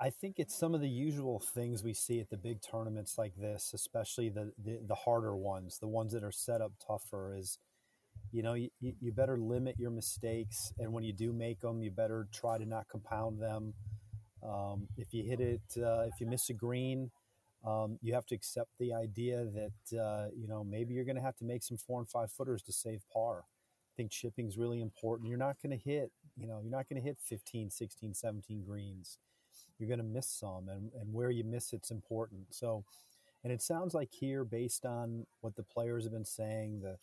I 0.02 0.10
think 0.10 0.40
it's 0.40 0.58
some 0.58 0.74
of 0.74 0.82
the 0.82 0.90
usual 0.90 1.40
things 1.40 1.84
we 1.84 1.94
see 1.94 2.20
at 2.20 2.32
the 2.32 2.38
big 2.38 2.60
tournaments 2.64 3.20
like 3.20 3.36
this, 3.36 3.72
especially 3.76 4.30
the 4.30 4.52
the, 4.58 4.80
the 4.88 4.96
harder 4.96 5.36
ones, 5.36 5.78
the 5.78 5.88
ones 5.88 6.12
that 6.14 6.24
are 6.24 6.32
set 6.32 6.60
up 6.60 6.72
tougher. 6.86 7.36
Is 7.38 7.60
you 8.32 8.42
know 8.42 8.56
you, 8.56 8.70
you 8.80 9.12
better 9.12 9.38
limit 9.38 9.76
your 9.78 9.92
mistakes, 9.92 10.74
and 10.80 10.92
when 10.92 11.04
you 11.04 11.14
do 11.14 11.32
make 11.32 11.60
them, 11.60 11.84
you 11.84 11.92
better 11.92 12.28
try 12.34 12.58
to 12.58 12.66
not 12.66 12.88
compound 12.90 13.40
them. 13.40 13.76
Um, 14.44 14.88
if 14.98 15.14
you 15.14 15.24
hit 15.24 15.40
it, 15.40 15.62
uh, 15.78 16.08
if 16.12 16.20
you 16.20 16.26
miss 16.26 16.50
a 16.50 16.54
green, 16.54 17.12
um, 17.64 18.00
you 18.02 18.16
have 18.16 18.26
to 18.28 18.36
accept 18.36 18.72
the 18.80 18.94
idea 18.94 19.46
that 19.54 20.00
uh, 20.00 20.30
you 20.36 20.48
know 20.48 20.64
maybe 20.64 20.96
you're 20.96 21.06
going 21.06 21.16
to 21.16 21.22
have 21.22 21.38
to 21.38 21.46
make 21.46 21.62
some 21.62 21.78
four 21.78 22.00
and 22.00 22.10
five 22.10 22.32
footers 22.32 22.64
to 22.64 22.74
save 22.74 23.02
par. 23.14 23.44
I 23.44 23.94
think 23.98 24.10
chipping 24.10 24.48
is 24.48 24.58
really 24.58 24.82
important. 24.82 25.30
You're 25.30 25.38
not 25.38 25.58
going 25.62 25.78
to 25.78 25.90
hit, 25.90 26.12
you 26.38 26.48
know, 26.48 26.60
you're 26.64 26.72
not 26.72 26.88
going 26.88 27.00
to 27.00 27.06
hit 27.06 27.18
15, 27.28 27.70
16, 27.70 28.14
17 28.14 28.64
greens 28.64 29.18
you're 29.78 29.88
going 29.88 30.00
to 30.00 30.06
miss 30.06 30.28
some, 30.28 30.70
and, 30.70 30.92
and 31.00 31.14
where 31.14 31.32
you 31.32 31.44
miss 31.44 31.74
it's 31.74 31.92
important. 31.92 32.42
So, 32.50 32.84
and 33.44 33.52
it 33.52 33.62
sounds 33.62 33.94
like 33.94 34.12
here, 34.12 34.44
based 34.44 34.86
on 34.86 35.26
what 35.42 35.56
the 35.56 35.64
players 35.64 36.04
have 36.04 36.14
been 36.14 36.26
saying, 36.26 36.82
the 36.82 36.98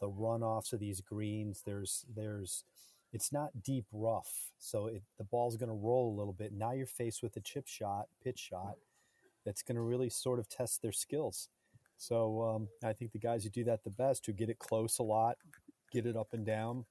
the 0.00 0.08
runoffs 0.08 0.72
of 0.72 0.80
these 0.80 1.00
greens. 1.00 1.62
There's 1.64 2.06
there's 2.14 2.64
it's 3.12 3.32
not 3.32 3.62
deep 3.62 3.86
rough, 3.92 4.52
so 4.58 4.86
it, 4.86 5.02
the 5.18 5.24
ball's 5.24 5.56
going 5.56 5.68
to 5.68 5.74
roll 5.74 6.14
a 6.14 6.16
little 6.16 6.32
bit. 6.32 6.52
Now 6.52 6.72
you're 6.72 6.86
faced 6.86 7.22
with 7.22 7.36
a 7.36 7.40
chip 7.40 7.66
shot, 7.66 8.06
pitch 8.22 8.38
shot, 8.38 8.76
that's 9.44 9.62
going 9.62 9.76
to 9.76 9.82
really 9.82 10.08
sort 10.08 10.38
of 10.38 10.48
test 10.48 10.80
their 10.80 10.92
skills. 10.92 11.48
So 11.96 12.42
um, 12.42 12.68
I 12.82 12.92
think 12.92 13.12
the 13.12 13.18
guys 13.18 13.44
who 13.44 13.50
do 13.50 13.64
that 13.64 13.84
the 13.84 13.90
best, 13.90 14.24
who 14.24 14.32
get 14.32 14.48
it 14.48 14.58
close 14.58 14.98
a 15.00 15.02
lot, 15.02 15.36
get 15.92 16.06
it 16.06 16.16
up 16.16 16.28
and 16.32 16.46
down, 16.46 16.86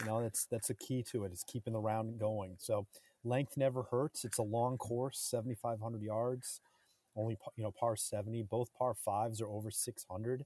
you 0.00 0.06
know, 0.06 0.22
that's 0.22 0.46
that's 0.46 0.70
a 0.70 0.74
key 0.74 1.02
to 1.10 1.24
it. 1.24 1.32
Is 1.32 1.44
keeping 1.44 1.72
the 1.72 1.78
round 1.78 2.18
going. 2.18 2.56
So 2.58 2.86
length 3.24 3.56
never 3.56 3.84
hurts. 3.84 4.24
It's 4.24 4.38
a 4.38 4.42
long 4.42 4.78
course, 4.78 5.18
7,500 5.18 6.02
yards, 6.02 6.60
only 7.16 7.38
you 7.56 7.64
know 7.64 7.72
par 7.72 7.96
70. 7.96 8.42
Both 8.44 8.72
par 8.74 8.94
fives 8.94 9.40
are 9.40 9.48
over 9.48 9.70
600. 9.70 10.44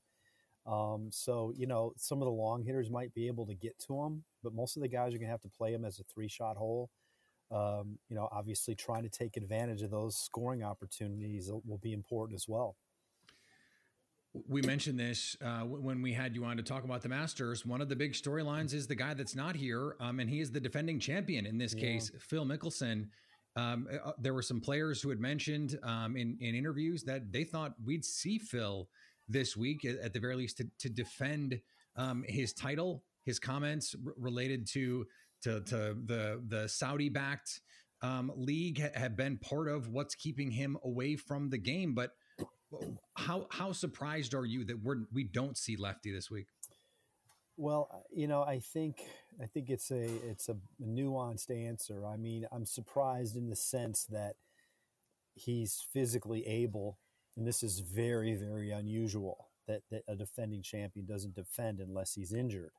Um, 0.67 1.09
so 1.11 1.53
you 1.57 1.67
know, 1.67 1.93
some 1.97 2.23
of 2.23 2.27
the 2.27 2.33
long 2.33 2.63
hitters 2.65 2.91
might 2.91 3.15
be 3.15 3.27
able 3.27 3.47
to 3.47 3.55
get 3.55 3.79
to 3.87 3.95
them, 4.03 4.25
but 4.43 4.55
most 4.55 4.77
of 4.77 4.83
the 4.83 4.89
guys 4.89 5.15
are 5.15 5.19
going 5.19 5.29
to 5.29 5.33
have 5.33 5.43
to 5.43 5.49
play 5.49 5.73
them 5.73 5.85
as 5.85 5.99
a 5.99 6.05
three 6.05 6.29
shot 6.29 6.57
hole. 6.57 6.91
Um, 7.51 7.99
you 8.09 8.17
know, 8.17 8.29
obviously 8.33 8.75
trying 8.75 9.03
to 9.05 9.09
take 9.09 9.37
advantage 9.37 9.83
of 9.83 9.91
those 9.91 10.17
scoring 10.17 10.65
opportunities 10.65 11.51
will 11.65 11.79
be 11.79 11.93
important 11.93 12.37
as 12.37 12.47
well. 12.49 12.77
We 14.49 14.63
mentioned 14.63 14.99
this 14.99 15.37
uh, 15.45 15.61
when 15.61 16.03
we 16.03 16.13
had 16.13 16.35
you 16.35 16.45
on 16.45 16.57
to 16.57 16.63
talk 16.63 16.83
about 16.83 17.03
the 17.03 17.09
Masters. 17.09 17.65
One 17.65 17.81
of 17.81 17.89
the 17.89 17.95
big 17.95 18.15
storylines 18.15 18.75
is 18.75 18.89
the 18.89 18.95
guy 18.97 19.15
that's 19.15 19.37
not 19.37 19.55
here, 19.55 19.95
um, 20.01 20.19
and 20.19 20.29
he 20.29 20.41
is 20.41 20.51
the 20.51 20.61
defending 20.61 20.99
champion 20.99 21.47
in 21.47 21.57
this 21.57 21.73
yeah. 21.73 21.81
case, 21.83 22.11
Phil 22.19 22.45
Mickelson. 22.45 23.07
Um, 23.57 23.87
uh, 24.05 24.11
there 24.19 24.35
were 24.35 24.43
some 24.43 24.61
players 24.61 25.01
who 25.01 25.11
had 25.11 25.21
mentioned 25.21 25.79
um, 25.85 26.17
in 26.17 26.37
in 26.41 26.57
interviews 26.57 27.05
that 27.05 27.31
they 27.33 27.45
thought 27.45 27.75
we'd 27.85 28.05
see 28.05 28.39
Phil 28.39 28.89
this 29.29 29.57
week, 29.57 29.85
at 29.85 30.13
the 30.13 30.19
very 30.19 30.35
least, 30.35 30.57
to, 30.59 30.69
to 30.81 30.89
defend 30.89 31.61
um, 31.97 32.25
his 32.27 32.53
title. 32.53 33.05
His 33.25 33.39
comments 33.39 33.95
r- 34.05 34.15
related 34.19 34.67
to 34.73 35.07
to, 35.43 35.61
to 35.61 35.97
the 36.07 36.43
the 36.49 36.69
Saudi 36.69 37.09
backed 37.09 37.61
um, 38.03 38.33
league 38.35 38.81
ha- 38.81 38.99
have 38.99 39.17
been 39.17 39.39
part 39.39 39.69
of 39.69 39.89
what's 39.89 40.17
keeping 40.17 40.51
him 40.51 40.77
away 40.85 41.15
from 41.15 41.51
the 41.51 41.59
game, 41.59 41.95
but 41.95 42.11
how 43.17 43.47
how 43.51 43.73
surprised 43.73 44.35
are 44.35 44.45
you 44.45 44.65
that 44.65 44.83
we're 44.83 45.07
we 45.13 45.25
don't 45.25 45.57
see 45.57 45.77
Lefty 45.77 46.13
this 46.13 46.31
week? 46.31 46.47
Well, 47.57 47.89
uh, 47.93 47.99
you 48.13 48.27
know, 48.27 48.43
I 48.43 48.59
think 48.59 49.03
I 49.41 49.47
think 49.47 49.71
it's 49.71 49.91
a 49.91 50.03
it's 50.29 50.49
a 50.49 50.57
nuanced 50.83 51.51
answer. 51.51 52.07
I 52.07 52.17
mean, 52.17 52.47
I'm 52.51 52.67
surprised 52.67 53.37
in 53.37 53.49
the 53.49 53.57
sense 53.57 54.05
that 54.11 54.37
he's 55.35 55.85
physically 55.93 56.47
able, 56.47 56.99
and 57.37 57.47
this 57.47 57.63
is 57.63 57.81
very 57.81 58.35
very 58.35 58.71
unusual 58.71 59.49
that, 59.67 59.83
that 59.91 60.03
a 60.09 60.17
defending 60.17 60.63
champion 60.63 61.07
doesn't 61.07 61.35
defend 61.35 61.81
unless 61.81 62.15
he's 62.15 62.33
injured, 62.33 62.73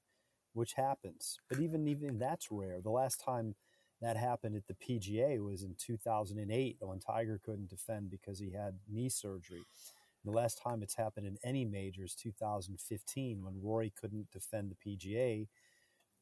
which 0.53 0.73
happens. 0.73 1.39
But 1.49 1.59
even 1.59 1.87
even 1.87 2.19
that's 2.19 2.51
rare. 2.51 2.81
The 2.81 2.89
last 2.91 3.21
time 3.21 3.55
that 4.01 4.17
happened 4.17 4.55
at 4.55 4.67
the 4.67 4.75
PGA 4.75 5.43
was 5.43 5.63
in 5.63 5.75
2008 5.77 6.77
when 6.79 6.99
Tiger 6.99 7.39
couldn't 7.43 7.69
defend 7.69 8.09
because 8.09 8.39
he 8.39 8.51
had 8.51 8.79
knee 8.89 9.09
surgery. 9.09 9.63
The 10.25 10.31
last 10.31 10.59
time 10.61 10.81
it's 10.81 10.95
happened 10.95 11.27
in 11.27 11.37
any 11.43 11.65
major 11.65 12.03
is 12.03 12.15
2015 12.15 13.43
when 13.43 13.61
Rory 13.61 13.93
couldn't 13.99 14.31
defend 14.31 14.71
the 14.71 14.97
PGA. 14.97 15.47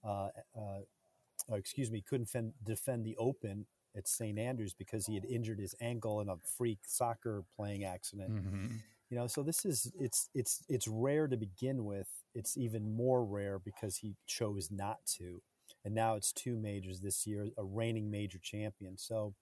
Uh, 0.03 0.27
uh, 0.57 1.55
excuse 1.55 1.89
me, 1.89 2.03
couldn't 2.07 2.25
defend, 2.25 2.53
defend 2.63 3.05
the 3.05 3.15
Open 3.17 3.65
at 3.95 4.07
St 4.07 4.37
Andrews 4.37 4.73
because 4.73 5.05
he 5.05 5.15
had 5.15 5.25
injured 5.25 5.59
his 5.59 5.75
ankle 5.79 6.19
in 6.19 6.29
a 6.29 6.35
freak 6.57 6.79
soccer 6.85 7.43
playing 7.55 7.85
accident. 7.85 8.31
Mm-hmm. 8.31 8.67
You 9.09 9.17
know, 9.17 9.27
so 9.27 9.43
this 9.43 9.65
is 9.65 9.91
it's 9.99 10.29
it's 10.33 10.63
it's 10.67 10.87
rare 10.87 11.27
to 11.27 11.37
begin 11.37 11.85
with. 11.85 12.07
It's 12.33 12.57
even 12.57 12.95
more 12.95 13.23
rare 13.23 13.59
because 13.59 13.97
he 13.97 14.15
chose 14.25 14.69
not 14.71 14.97
to 15.17 15.41
and 15.85 15.93
now 15.93 16.15
it's 16.15 16.31
two 16.31 16.55
majors 16.55 17.01
this 17.01 17.27
year, 17.27 17.47
a 17.57 17.63
reigning 17.63 18.09
major 18.09 18.39
champion. 18.39 18.97
So, 18.97 19.33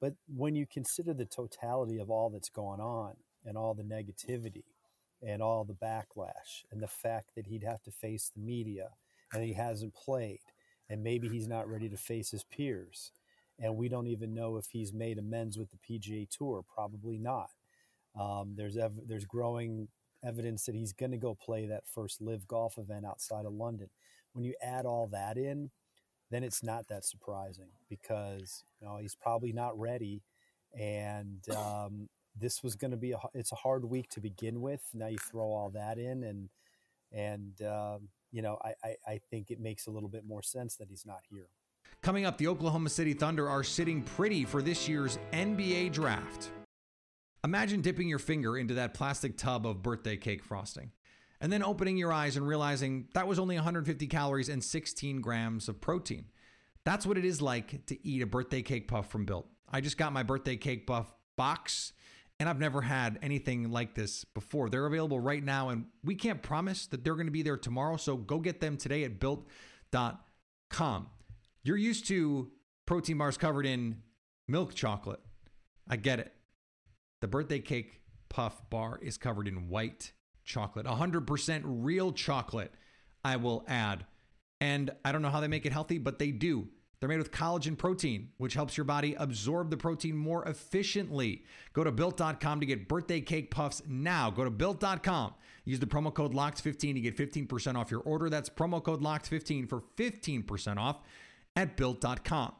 but 0.00 0.14
when 0.34 0.54
you 0.54 0.66
consider 0.66 1.14
the 1.14 1.24
totality 1.24 1.98
of 1.98 2.10
all 2.10 2.30
that's 2.30 2.48
gone 2.48 2.80
on 2.80 3.14
and 3.44 3.56
all 3.56 3.74
the 3.74 3.82
negativity 3.82 4.64
and 5.22 5.42
all 5.42 5.64
the 5.64 5.74
backlash 5.74 6.64
and 6.70 6.82
the 6.82 6.88
fact 6.88 7.30
that 7.34 7.46
he'd 7.46 7.64
have 7.64 7.82
to 7.82 7.90
face 7.90 8.30
the 8.34 8.40
media 8.40 8.90
and 9.32 9.42
he 9.42 9.54
hasn't 9.54 9.94
played 9.94 10.40
and 10.88 11.02
maybe 11.02 11.28
he's 11.28 11.48
not 11.48 11.68
ready 11.68 11.88
to 11.88 11.96
face 11.96 12.30
his 12.30 12.44
peers 12.44 13.12
and 13.58 13.76
we 13.76 13.88
don't 13.88 14.06
even 14.06 14.34
know 14.34 14.56
if 14.56 14.66
he's 14.70 14.92
made 14.92 15.18
amends 15.18 15.58
with 15.58 15.68
the 15.70 15.78
PGA 15.78 16.28
Tour. 16.28 16.62
Probably 16.74 17.18
not. 17.18 17.50
Um, 18.18 18.54
there's 18.56 18.76
ev- 18.76 19.06
there's 19.06 19.24
growing 19.24 19.88
evidence 20.24 20.64
that 20.66 20.74
he's 20.74 20.92
going 20.92 21.12
to 21.12 21.16
go 21.18 21.34
play 21.34 21.66
that 21.66 21.84
first 21.86 22.20
LIV 22.20 22.46
Golf 22.48 22.78
event 22.78 23.06
outside 23.06 23.46
of 23.46 23.52
London 23.52 23.88
when 24.36 24.44
you 24.44 24.54
add 24.62 24.84
all 24.84 25.08
that 25.08 25.38
in, 25.38 25.70
then 26.30 26.44
it's 26.44 26.62
not 26.62 26.86
that 26.88 27.04
surprising 27.04 27.70
because 27.88 28.62
you 28.80 28.86
know 28.86 28.98
he's 28.98 29.14
probably 29.14 29.52
not 29.52 29.78
ready, 29.78 30.22
and 30.78 31.48
um, 31.56 32.08
this 32.38 32.62
was 32.62 32.76
going 32.76 32.90
to 32.90 32.96
be 32.96 33.12
a 33.12 33.18
it's 33.32 33.52
a 33.52 33.56
hard 33.56 33.84
week 33.84 34.08
to 34.10 34.20
begin 34.20 34.60
with. 34.60 34.82
Now 34.92 35.06
you 35.06 35.18
throw 35.18 35.46
all 35.46 35.70
that 35.70 35.98
in, 35.98 36.22
and 36.24 36.48
and 37.12 37.62
um, 37.62 38.08
you 38.30 38.42
know 38.42 38.58
I, 38.62 38.74
I 38.84 38.96
I 39.06 39.20
think 39.30 39.50
it 39.50 39.58
makes 39.58 39.86
a 39.86 39.90
little 39.90 40.08
bit 40.08 40.24
more 40.26 40.42
sense 40.42 40.76
that 40.76 40.88
he's 40.88 41.06
not 41.06 41.20
here. 41.30 41.48
Coming 42.02 42.26
up, 42.26 42.36
the 42.36 42.48
Oklahoma 42.48 42.90
City 42.90 43.14
Thunder 43.14 43.48
are 43.48 43.64
sitting 43.64 44.02
pretty 44.02 44.44
for 44.44 44.60
this 44.60 44.88
year's 44.88 45.18
NBA 45.32 45.92
draft. 45.92 46.50
Imagine 47.42 47.80
dipping 47.80 48.08
your 48.08 48.18
finger 48.18 48.58
into 48.58 48.74
that 48.74 48.92
plastic 48.92 49.38
tub 49.38 49.66
of 49.66 49.82
birthday 49.82 50.16
cake 50.16 50.44
frosting 50.44 50.90
and 51.40 51.52
then 51.52 51.62
opening 51.62 51.96
your 51.96 52.12
eyes 52.12 52.36
and 52.36 52.46
realizing 52.46 53.08
that 53.14 53.26
was 53.26 53.38
only 53.38 53.56
150 53.56 54.06
calories 54.06 54.48
and 54.48 54.62
16 54.62 55.20
grams 55.20 55.68
of 55.68 55.80
protein. 55.80 56.26
That's 56.84 57.04
what 57.04 57.18
it 57.18 57.24
is 57.24 57.42
like 57.42 57.86
to 57.86 58.06
eat 58.06 58.22
a 58.22 58.26
birthday 58.26 58.62
cake 58.62 58.88
puff 58.88 59.10
from 59.10 59.24
Built. 59.24 59.48
I 59.68 59.80
just 59.80 59.98
got 59.98 60.12
my 60.12 60.22
birthday 60.22 60.56
cake 60.56 60.86
puff 60.86 61.12
box 61.36 61.92
and 62.38 62.48
I've 62.48 62.60
never 62.60 62.82
had 62.82 63.18
anything 63.22 63.70
like 63.70 63.94
this 63.94 64.24
before. 64.24 64.68
They're 64.68 64.86
available 64.86 65.18
right 65.18 65.42
now 65.42 65.70
and 65.70 65.86
we 66.04 66.14
can't 66.14 66.42
promise 66.42 66.86
that 66.88 67.02
they're 67.02 67.14
going 67.14 67.26
to 67.26 67.32
be 67.32 67.42
there 67.42 67.56
tomorrow, 67.56 67.96
so 67.96 68.16
go 68.16 68.38
get 68.38 68.60
them 68.60 68.76
today 68.76 69.04
at 69.04 69.18
built.com. 69.18 71.06
You're 71.62 71.76
used 71.76 72.06
to 72.08 72.50
protein 72.86 73.18
bars 73.18 73.36
covered 73.36 73.66
in 73.66 74.02
milk 74.46 74.74
chocolate. 74.74 75.20
I 75.88 75.96
get 75.96 76.20
it. 76.20 76.32
The 77.20 77.28
birthday 77.28 77.58
cake 77.58 78.00
puff 78.28 78.68
bar 78.70 78.98
is 79.02 79.18
covered 79.18 79.48
in 79.48 79.68
white 79.68 80.12
chocolate, 80.46 80.86
100% 80.86 81.62
real 81.64 82.12
chocolate, 82.12 82.72
I 83.24 83.36
will 83.36 83.64
add. 83.68 84.06
And 84.60 84.90
I 85.04 85.12
don't 85.12 85.20
know 85.22 85.28
how 85.28 85.40
they 85.40 85.48
make 85.48 85.66
it 85.66 85.72
healthy, 85.72 85.98
but 85.98 86.18
they 86.18 86.30
do. 86.30 86.68
They're 86.98 87.08
made 87.10 87.18
with 87.18 87.30
collagen 87.30 87.76
protein, 87.76 88.30
which 88.38 88.54
helps 88.54 88.76
your 88.76 88.84
body 88.84 89.14
absorb 89.18 89.70
the 89.70 89.76
protein 89.76 90.16
more 90.16 90.44
efficiently. 90.48 91.44
Go 91.74 91.84
to 91.84 91.92
built.com 91.92 92.60
to 92.60 92.66
get 92.66 92.88
birthday 92.88 93.20
cake 93.20 93.50
puffs 93.50 93.82
now. 93.86 94.30
Go 94.30 94.44
to 94.44 94.50
built.com. 94.50 95.34
Use 95.66 95.78
the 95.78 95.86
promo 95.86 96.14
code 96.14 96.32
LOCKED15 96.32 96.94
to 96.94 97.00
get 97.00 97.16
15% 97.16 97.76
off 97.76 97.90
your 97.90 98.00
order. 98.00 98.30
That's 98.30 98.48
promo 98.48 98.82
code 98.82 99.02
LOCKED15 99.02 99.68
for 99.68 99.82
15% 99.96 100.78
off 100.78 101.00
at 101.54 101.76
built.com. 101.76 102.52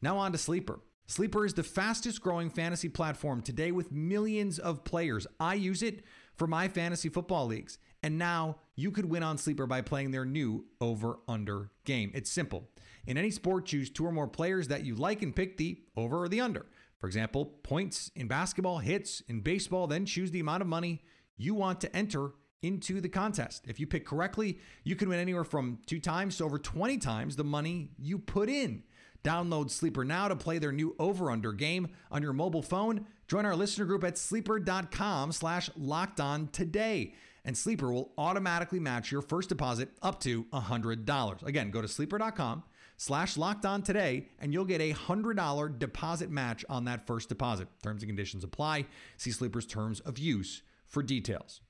Now 0.00 0.18
on 0.18 0.30
to 0.32 0.38
Sleeper. 0.38 0.78
Sleeper 1.06 1.46
is 1.46 1.54
the 1.54 1.62
fastest 1.62 2.20
growing 2.20 2.50
fantasy 2.50 2.88
platform 2.88 3.40
today 3.40 3.72
with 3.72 3.90
millions 3.90 4.58
of 4.58 4.84
players. 4.84 5.26
I 5.40 5.54
use 5.54 5.82
it 5.82 6.04
for 6.38 6.46
my 6.46 6.68
fantasy 6.68 7.08
football 7.08 7.46
leagues. 7.46 7.78
And 8.02 8.16
now 8.16 8.58
you 8.76 8.92
could 8.92 9.06
win 9.06 9.24
on 9.24 9.38
Sleeper 9.38 9.66
by 9.66 9.82
playing 9.82 10.12
their 10.12 10.24
new 10.24 10.64
over 10.80 11.18
under 11.26 11.70
game. 11.84 12.12
It's 12.14 12.30
simple. 12.30 12.68
In 13.06 13.18
any 13.18 13.30
sport, 13.30 13.66
choose 13.66 13.90
two 13.90 14.06
or 14.06 14.12
more 14.12 14.28
players 14.28 14.68
that 14.68 14.84
you 14.84 14.94
like 14.94 15.22
and 15.22 15.34
pick 15.34 15.56
the 15.56 15.80
over 15.96 16.22
or 16.22 16.28
the 16.28 16.40
under. 16.40 16.66
For 17.00 17.06
example, 17.06 17.44
points 17.44 18.10
in 18.14 18.28
basketball, 18.28 18.78
hits 18.78 19.20
in 19.28 19.40
baseball, 19.40 19.86
then 19.86 20.06
choose 20.06 20.30
the 20.30 20.40
amount 20.40 20.62
of 20.62 20.68
money 20.68 21.02
you 21.36 21.54
want 21.54 21.80
to 21.80 21.96
enter 21.96 22.32
into 22.62 23.00
the 23.00 23.08
contest. 23.08 23.64
If 23.68 23.78
you 23.78 23.86
pick 23.86 24.04
correctly, 24.04 24.58
you 24.84 24.96
can 24.96 25.08
win 25.08 25.20
anywhere 25.20 25.44
from 25.44 25.78
two 25.86 26.00
times 26.00 26.36
to 26.38 26.44
over 26.44 26.58
20 26.58 26.98
times 26.98 27.36
the 27.36 27.44
money 27.44 27.90
you 27.98 28.18
put 28.18 28.48
in. 28.48 28.82
Download 29.24 29.70
Sleeper 29.70 30.04
now 30.04 30.28
to 30.28 30.36
play 30.36 30.58
their 30.58 30.72
new 30.72 30.94
over-under 30.98 31.52
game 31.52 31.88
on 32.10 32.22
your 32.22 32.32
mobile 32.32 32.62
phone. 32.62 33.06
Join 33.26 33.44
our 33.44 33.56
listener 33.56 33.84
group 33.84 34.04
at 34.04 34.16
sleeper.com 34.16 35.32
slash 35.32 35.70
locked 35.76 36.20
on 36.20 36.48
today. 36.48 37.14
And 37.44 37.56
Sleeper 37.56 37.92
will 37.92 38.12
automatically 38.18 38.80
match 38.80 39.10
your 39.10 39.22
first 39.22 39.48
deposit 39.48 39.90
up 40.02 40.20
to 40.20 40.44
$100. 40.44 41.42
Again, 41.46 41.70
go 41.70 41.80
to 41.82 41.88
sleeper.com 41.88 42.62
slash 42.96 43.36
locked 43.36 43.64
on 43.64 43.82
today 43.82 44.28
and 44.38 44.52
you'll 44.52 44.64
get 44.64 44.80
a 44.80 44.92
$100 44.92 45.78
deposit 45.78 46.30
match 46.30 46.64
on 46.68 46.84
that 46.84 47.06
first 47.06 47.28
deposit. 47.28 47.68
Terms 47.82 48.02
and 48.02 48.10
conditions 48.10 48.44
apply. 48.44 48.86
See 49.16 49.30
Sleeper's 49.30 49.66
terms 49.66 50.00
of 50.00 50.18
use 50.18 50.62
for 50.86 51.02
details. 51.02 51.60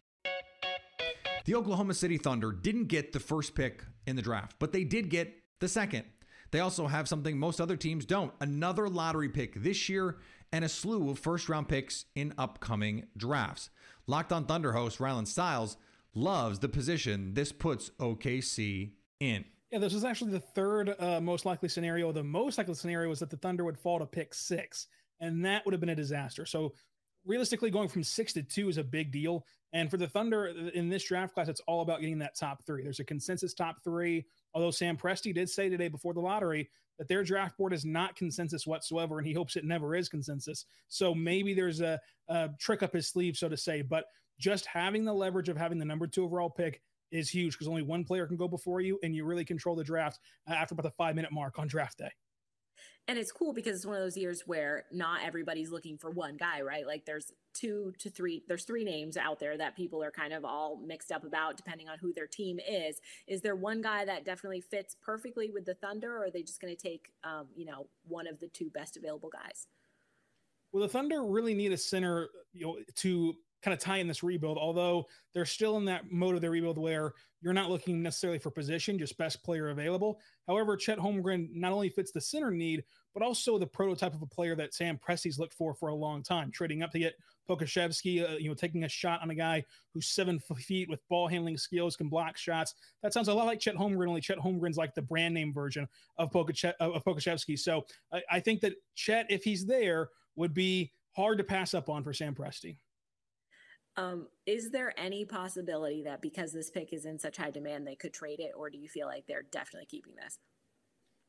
The 1.45 1.55
Oklahoma 1.55 1.95
City 1.95 2.19
Thunder 2.19 2.53
didn't 2.53 2.89
get 2.89 3.13
the 3.13 3.21
first 3.21 3.55
pick 3.55 3.83
in 4.07 4.17
the 4.17 4.23
draft, 4.23 4.57
but 4.59 4.73
they 4.73 4.85
did 4.85 5.09
get 5.09 5.35
the 5.61 5.69
second. 5.69 6.05
They 6.51 6.61
also 6.61 6.87
have 6.87 7.09
something 7.09 7.39
most 7.39 7.61
other 7.61 7.77
teams 7.77 8.05
don't 8.05 8.33
another 8.41 8.89
lottery 8.89 9.29
pick 9.29 9.63
this 9.63 9.89
year 9.89 10.19
and 10.53 10.65
a 10.65 10.69
slew 10.69 11.11
of 11.11 11.19
first 11.19 11.49
round 11.49 11.69
picks 11.69 12.07
in 12.15 12.33
upcoming 12.39 13.07
drafts. 13.17 13.71
Locked 14.07 14.33
on 14.33 14.47
Thunder 14.47 14.73
host 14.73 14.99
Rylan 14.99 15.27
Stiles 15.27 15.77
loves 16.15 16.59
the 16.59 16.69
position 16.69 17.35
this 17.35 17.53
puts 17.53 17.91
OKC 18.01 18.93
in. 19.21 19.45
Yeah, 19.71 19.79
this 19.79 19.93
was 19.93 20.05
actually 20.05 20.31
the 20.31 20.41
third 20.41 20.95
uh, 20.99 21.21
most 21.21 21.45
likely 21.45 21.69
scenario. 21.69 22.11
The 22.11 22.25
most 22.25 22.57
likely 22.57 22.75
scenario 22.75 23.11
was 23.11 23.21
that 23.21 23.29
the 23.29 23.37
Thunder 23.37 23.65
would 23.65 23.79
fall 23.79 23.99
to 23.99 24.07
pick 24.07 24.33
six, 24.33 24.87
and 25.21 25.45
that 25.45 25.65
would 25.65 25.73
have 25.73 25.81
been 25.81 25.91
a 25.91 25.95
disaster. 25.95 26.47
So, 26.47 26.73
realistically, 27.27 27.71
going 27.71 27.89
from 27.89 28.03
six 28.03 28.33
to 28.33 28.43
two 28.43 28.71
is 28.71 28.79
a 28.79 28.85
big 28.85 29.13
deal. 29.13 29.45
And 29.73 29.91
for 29.91 29.99
the 29.99 30.09
Thunder 30.09 30.47
in 30.47 30.89
this 30.89 31.05
draft 31.05 31.35
class, 31.35 31.49
it's 31.49 31.61
all 31.67 31.83
about 31.83 32.01
getting 32.01 32.19
that 32.21 32.37
top 32.37 32.65
three. 32.65 32.83
There's 32.83 33.01
a 33.01 33.05
consensus 33.05 33.53
top 33.53 33.83
three. 33.85 34.25
Although 34.55 34.71
Sam 34.71 34.97
Presti 34.97 35.35
did 35.35 35.51
say 35.51 35.69
today 35.69 35.89
before 35.89 36.15
the 36.15 36.21
lottery 36.21 36.71
that 36.99 37.07
their 37.07 37.23
draft 37.23 37.57
board 37.57 37.73
is 37.73 37.85
not 37.85 38.17
consensus 38.17 38.67
whatsoever, 38.67 39.19
and 39.19 39.27
he 39.27 39.33
hopes 39.33 39.57
it 39.57 39.65
never 39.65 39.95
is 39.95 40.09
consensus. 40.09 40.65
So 40.89 41.15
maybe 41.15 41.55
there's 41.55 41.81
a, 41.81 42.01
a 42.29 42.51
trick 42.59 42.83
up 42.83 42.93
his 42.93 43.09
sleeve, 43.09 43.37
so 43.37 43.49
to 43.49 43.57
say. 43.57 43.83
But 43.83 44.07
just 44.39 44.67
having 44.67 45.05
the 45.05 45.13
leverage 45.13 45.49
of 45.49 45.57
having 45.57 45.79
the 45.79 45.85
number 45.85 46.07
two 46.07 46.25
overall 46.25 46.51
pick 46.51 46.81
is 47.11 47.29
huge 47.31 47.53
because 47.53 47.69
only 47.69 47.83
one 47.83 48.05
player 48.05 48.27
can 48.27 48.37
go 48.37 48.49
before 48.49 48.81
you, 48.81 48.99
and 49.03 49.15
you 49.15 49.25
really 49.25 49.45
control 49.45 49.77
the 49.77 49.85
draft 49.85 50.19
uh, 50.49 50.55
after 50.55 50.75
about 50.75 50.83
the 50.85 50.91
five 50.91 51.15
minute 51.15 51.33
mark 51.33 51.59
on 51.59 51.69
draft 51.69 51.99
day. 51.99 52.11
And 53.07 53.19
it's 53.19 53.33
cool 53.33 53.53
because 53.53 53.77
it's 53.77 53.87
one 53.87 53.97
of 53.97 54.03
those 54.03 54.17
years 54.17 54.43
where 54.47 54.85
not 54.93 55.21
everybody's 55.25 55.71
looking 55.71 55.97
for 55.97 56.11
one 56.11 56.37
guy, 56.37 56.61
right? 56.61 56.87
Like 56.87 57.07
there's 57.07 57.33
two 57.55 57.93
to 57.99 58.11
three, 58.11 58.43
there's 58.49 58.65
three 58.65 58.85
names 58.85 59.17
out 59.17 59.41
there 59.41 59.57
that 59.57 59.77
people 59.77 60.03
are 60.03 60.11
kind 60.11 60.33
of 60.33 60.45
all 60.45 60.79
mixed 60.85 61.11
up 61.11 61.25
about 61.25 61.57
depending 61.57 61.89
on 61.89 61.99
who 61.99 62.13
their 62.13 62.27
team 62.27 62.59
is. 62.69 63.01
Is 63.27 63.41
there 63.41 63.57
one 63.57 63.81
guy 63.81 64.05
that 64.05 64.25
definitely 64.25 64.61
fits 64.61 64.95
perfectly 65.03 65.51
with 65.51 65.65
the 65.65 65.75
Thunder, 65.75 66.17
or 66.17 66.25
are 66.25 66.31
they 66.31 66.43
just 66.43 66.61
going 66.61 66.75
to 66.75 66.81
take, 66.81 67.11
um, 67.25 67.47
you 67.57 67.65
know, 67.65 67.87
one 68.07 68.27
of 68.27 68.39
the 68.41 68.49
two 68.49 68.69
best 68.71 68.97
available 68.97 69.31
guys? 69.31 69.67
Well, 70.73 70.83
the 70.83 70.89
Thunder 70.89 71.25
really 71.25 71.55
need 71.55 71.73
a 71.73 71.79
center, 71.79 72.29
you 72.53 72.67
know, 72.67 72.77
to 72.97 73.35
kind 73.63 73.75
of 73.75 73.81
tie 73.81 73.99
in 73.99 74.07
this 74.07 74.23
rebuild, 74.23 74.57
although 74.57 75.07
they're 75.35 75.45
still 75.45 75.77
in 75.77 75.85
that 75.87 76.11
mode 76.11 76.35
of 76.35 76.41
their 76.41 76.51
rebuild 76.51 76.79
where 76.79 77.13
you're 77.41 77.53
not 77.53 77.71
looking 77.71 78.03
necessarily 78.03 78.39
for 78.39 78.51
position, 78.51 78.99
just 78.99 79.19
best 79.19 79.43
player 79.43 79.71
available. 79.71 80.21
However, 80.47 80.77
Chet 80.77 80.99
Holmgren 80.99 81.49
not 81.53 81.73
only 81.73 81.89
fits 81.89 82.13
the 82.13 82.21
center 82.21 82.51
need, 82.51 82.85
but 83.15 83.23
also 83.23 83.59
the 83.59 83.67
prototype 83.67 84.15
of 84.15 84.23
a 84.23 84.27
player 84.27 84.55
that 84.57 84.75
Sam 84.75 84.99
Presti's 84.99 85.39
looked 85.39 85.55
for 85.55 85.75
for 85.75 85.89
a 85.89 85.95
long 85.95 86.23
time, 86.23 86.51
trading 86.51 86.83
up 86.83 86.91
to 86.93 86.99
get 86.99 87.15
Pokusevski, 87.49 88.29
uh, 88.29 88.37
you 88.37 88.49
know, 88.49 88.55
taking 88.55 88.85
a 88.85 88.89
shot 88.89 89.23
on 89.23 89.31
a 89.31 89.35
guy 89.35 89.65
who's 89.93 90.09
seven 90.09 90.39
feet 90.39 90.89
with 90.89 91.07
ball 91.09 91.27
handling 91.27 91.57
skills, 91.57 91.97
can 91.97 92.09
block 92.09 92.37
shots. 92.37 92.75
That 93.03 93.13
sounds 93.13 93.29
a 93.29 93.35
lot 93.35 93.47
like 93.47 93.61
Chet 93.61 93.77
Holmgren, 93.77 94.09
only 94.09 94.21
Chet 94.21 94.39
Holmgren's 94.39 94.77
like 94.77 94.95
the 94.95 95.03
brand 95.03 95.35
name 95.35 95.53
version 95.53 95.89
of, 96.17 96.31
Pokache- 96.31 96.75
of 96.81 97.05
Pokusevski. 97.05 97.59
So 97.59 97.87
I, 98.13 98.23
I 98.31 98.41
think 98.41 98.61
that 98.61 98.75
Chet, 98.95 99.27
if 99.31 99.43
he's 99.43 99.67
there, 99.67 100.11
would 100.37 100.55
be 100.55 100.93
hard 101.17 101.39
to 101.39 101.45
pass 101.45 101.75
up 101.75 101.89
on 101.89 102.05
for 102.05 102.13
Sam 102.13 102.35
Presti. 102.35 102.77
Um, 103.99 104.29
is 104.47 104.71
there 104.71 104.95
any 104.97 105.25
possibility 105.25 106.05
that 106.05 106.23
because 106.23 106.53
this 106.53 106.71
pick 106.71 106.93
is 106.93 107.05
in 107.05 107.19
such 107.19 107.37
high 107.37 107.51
demand, 107.51 107.85
they 107.85 107.97
could 107.97 108.15
trade 108.15 108.39
it, 108.39 108.53
or 108.57 108.71
do 108.71 108.79
you 108.79 108.89
feel 108.89 109.09
like 109.09 109.27
they're 109.27 109.43
definitely 109.51 109.87
keeping 109.87 110.15
this? 110.15 110.39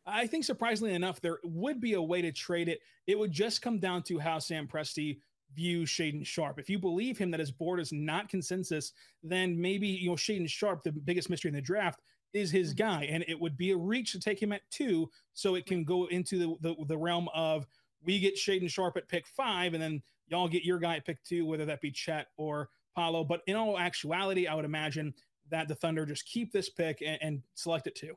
I 0.06 0.28
think 0.28 0.44
surprisingly 0.44 0.94
enough, 0.94 1.20
there 1.20 1.40
would 1.44 1.82
be 1.82 1.94
a 1.94 2.02
way 2.02 2.22
to 2.22 2.32
trade 2.32 2.70
it. 2.70 2.80
It 3.08 3.18
would 3.18 3.32
just 3.32 3.64
come 3.64 3.80
down 3.80 4.04
to 4.04 4.20
how 4.20 4.38
Sam 4.38 4.68
Presti 4.68 5.18
views 5.56 5.90
Shaedon 5.90 6.24
Sharpe. 6.24 6.60
If 6.60 6.70
you 6.70 6.78
believe 6.78 7.18
him 7.18 7.32
that 7.32 7.40
his 7.40 7.52
board 7.52 7.80
is 7.80 7.92
not 7.92 8.30
consensus, 8.30 8.94
then 9.24 9.60
maybe 9.60 9.88
you 9.88 10.12
know 10.12 10.16
Shaedon 10.16 10.48
Sharpe, 10.48 10.84
the 10.84 10.92
biggest 10.92 11.28
mystery 11.28 11.50
in 11.50 11.56
the 11.56 11.62
draft, 11.62 12.02
is 12.34 12.52
his 12.52 12.76
mm-hmm. 12.76 12.88
guy, 12.88 13.04
and 13.10 13.26
it 13.28 13.40
would 13.40 13.58
be 13.58 13.72
a 13.72 13.78
reach 13.78 14.12
to 14.12 14.20
take 14.20 14.40
him 14.40 14.52
at 14.52 14.62
two, 14.70 15.10
so 15.34 15.56
it 15.56 15.66
can 15.66 15.84
go 15.84 16.06
into 16.06 16.38
the 16.38 16.56
the, 16.62 16.86
the 16.86 16.98
realm 16.98 17.30
of 17.34 17.66
we 18.04 18.20
get 18.20 18.36
Shaedon 18.36 18.70
Sharpe 18.70 18.98
at 18.98 19.10
pick 19.10 19.26
five, 19.26 19.74
and 19.74 19.82
then 19.82 20.04
y'all 20.30 20.48
get 20.48 20.64
your 20.64 20.80
guy 20.80 20.96
at 20.98 21.06
pick 21.06 21.24
two, 21.24 21.46
whether 21.46 21.66
that 21.66 21.82
be 21.82 21.92
Chet 21.92 22.28
or 22.38 22.70
Paolo. 22.96 23.24
But 23.24 23.42
in 23.48 23.56
all 23.56 23.78
actuality, 23.78 24.48
I 24.48 24.56
would 24.56 24.66
imagine 24.66 25.14
that 25.50 25.68
the 25.68 25.76
Thunder 25.76 26.06
just 26.06 26.26
keep 26.26 26.52
this 26.52 26.70
pick 26.70 27.02
and, 27.06 27.18
and 27.22 27.42
select 27.56 27.88
it 27.88 27.96
too. 27.96 28.16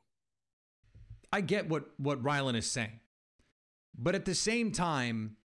I 1.31 1.41
get 1.41 1.67
what 1.67 1.85
what 1.97 2.21
Rylan 2.23 2.55
is 2.55 2.69
saying, 2.69 2.99
but 3.97 4.15
at 4.15 4.25
the 4.25 4.35
same 4.35 4.71
time, 4.71 5.37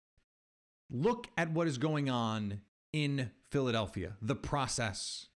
look 0.90 1.29
at 1.37 1.52
what 1.52 1.68
is 1.68 1.79
going 1.79 2.11
on 2.11 2.61
in 2.92 3.31
Philadelphia, 3.50 4.16
the 4.20 4.35
process, 4.35 5.29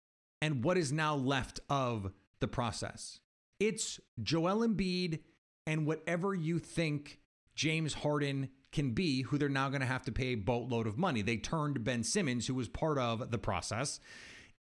and 0.42 0.64
what 0.64 0.78
is 0.78 0.92
now 0.92 1.16
left 1.16 1.60
of 1.70 2.12
the 2.40 2.48
process. 2.48 3.20
It's 3.60 4.00
Joel 4.22 4.68
Embiid 4.68 5.20
and 5.68 5.86
whatever 5.86 6.34
you 6.34 6.58
think 6.58 7.20
James 7.54 7.94
Harden 7.94 8.50
can 8.72 8.92
be 8.92 9.24
who 9.24 9.38
they're 9.38 9.50
now 9.50 9.70
going 9.70 9.82
to 9.82 9.88
have 9.88 10.04
to 10.04 10.12
pay 10.12 10.28
a 10.28 10.36
boatload 10.36 10.88
of 10.88 10.98
money. 10.98 11.22
They 11.22 11.38
turned 11.38 11.84
Ben 11.84 12.04
Simmons, 12.04 12.48
who 12.48 12.56
was 12.56 12.68
part 12.68 12.98
of 12.98 13.32
the 13.32 13.38
process, 13.38 14.00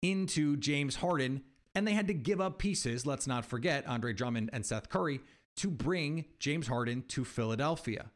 into 0.01 0.57
James 0.57 0.97
Harden, 0.97 1.43
and 1.73 1.87
they 1.87 1.93
had 1.93 2.07
to 2.07 2.13
give 2.13 2.41
up 2.41 2.59
pieces, 2.59 3.05
let's 3.05 3.27
not 3.27 3.45
forget 3.45 3.87
Andre 3.87 4.13
Drummond 4.13 4.49
and 4.53 4.65
Seth 4.65 4.89
Curry, 4.89 5.21
to 5.57 5.69
bring 5.69 6.25
James 6.39 6.67
Harden 6.67 7.03
to 7.09 7.23
Philadelphia. 7.23 8.11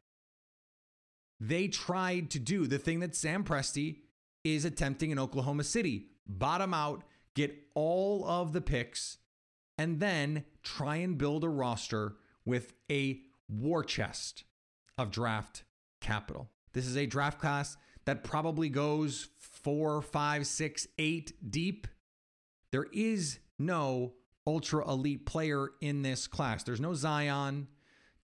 They 1.39 1.67
tried 1.67 2.31
to 2.31 2.39
do 2.39 2.67
the 2.67 2.79
thing 2.79 2.99
that 2.99 3.15
Sam 3.15 3.43
Presti 3.43 3.99
is 4.43 4.65
attempting 4.65 5.11
in 5.11 5.19
Oklahoma 5.19 5.63
City 5.63 6.07
bottom 6.27 6.73
out, 6.73 7.03
get 7.35 7.55
all 7.73 8.25
of 8.27 8.53
the 8.53 8.61
picks, 8.61 9.17
and 9.77 9.99
then 9.99 10.43
try 10.63 10.97
and 10.97 11.17
build 11.17 11.43
a 11.43 11.49
roster 11.49 12.15
with 12.43 12.73
a 12.91 13.21
war 13.47 13.83
chest 13.83 14.43
of 14.97 15.11
draft 15.11 15.63
capital. 15.99 16.49
This 16.73 16.85
is 16.85 16.97
a 16.97 17.05
draft 17.05 17.39
class 17.39 17.77
that 18.05 18.23
probably 18.23 18.69
goes 18.69 19.29
four, 19.37 20.01
five, 20.01 20.47
six, 20.47 20.87
eight 20.97 21.33
deep. 21.51 21.87
There 22.71 22.87
is 22.93 23.39
no 23.59 24.13
ultra 24.45 24.87
elite 24.89 25.25
player 25.25 25.69
in 25.81 26.03
this 26.03 26.27
class. 26.27 26.63
There's 26.63 26.79
no 26.79 26.93
Zion. 26.93 27.67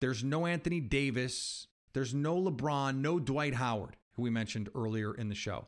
There's 0.01 0.23
no 0.23 0.47
Anthony 0.47 0.81
Davis. 0.81 1.67
There's 1.95 2.15
no 2.15 2.41
LeBron, 2.41 2.97
no 2.97 3.19
Dwight 3.19 3.55
Howard, 3.55 3.97
who 4.13 4.23
we 4.23 4.31
mentioned 4.31 4.69
earlier 4.75 5.15
in 5.15 5.29
the 5.29 5.35
show. 5.35 5.67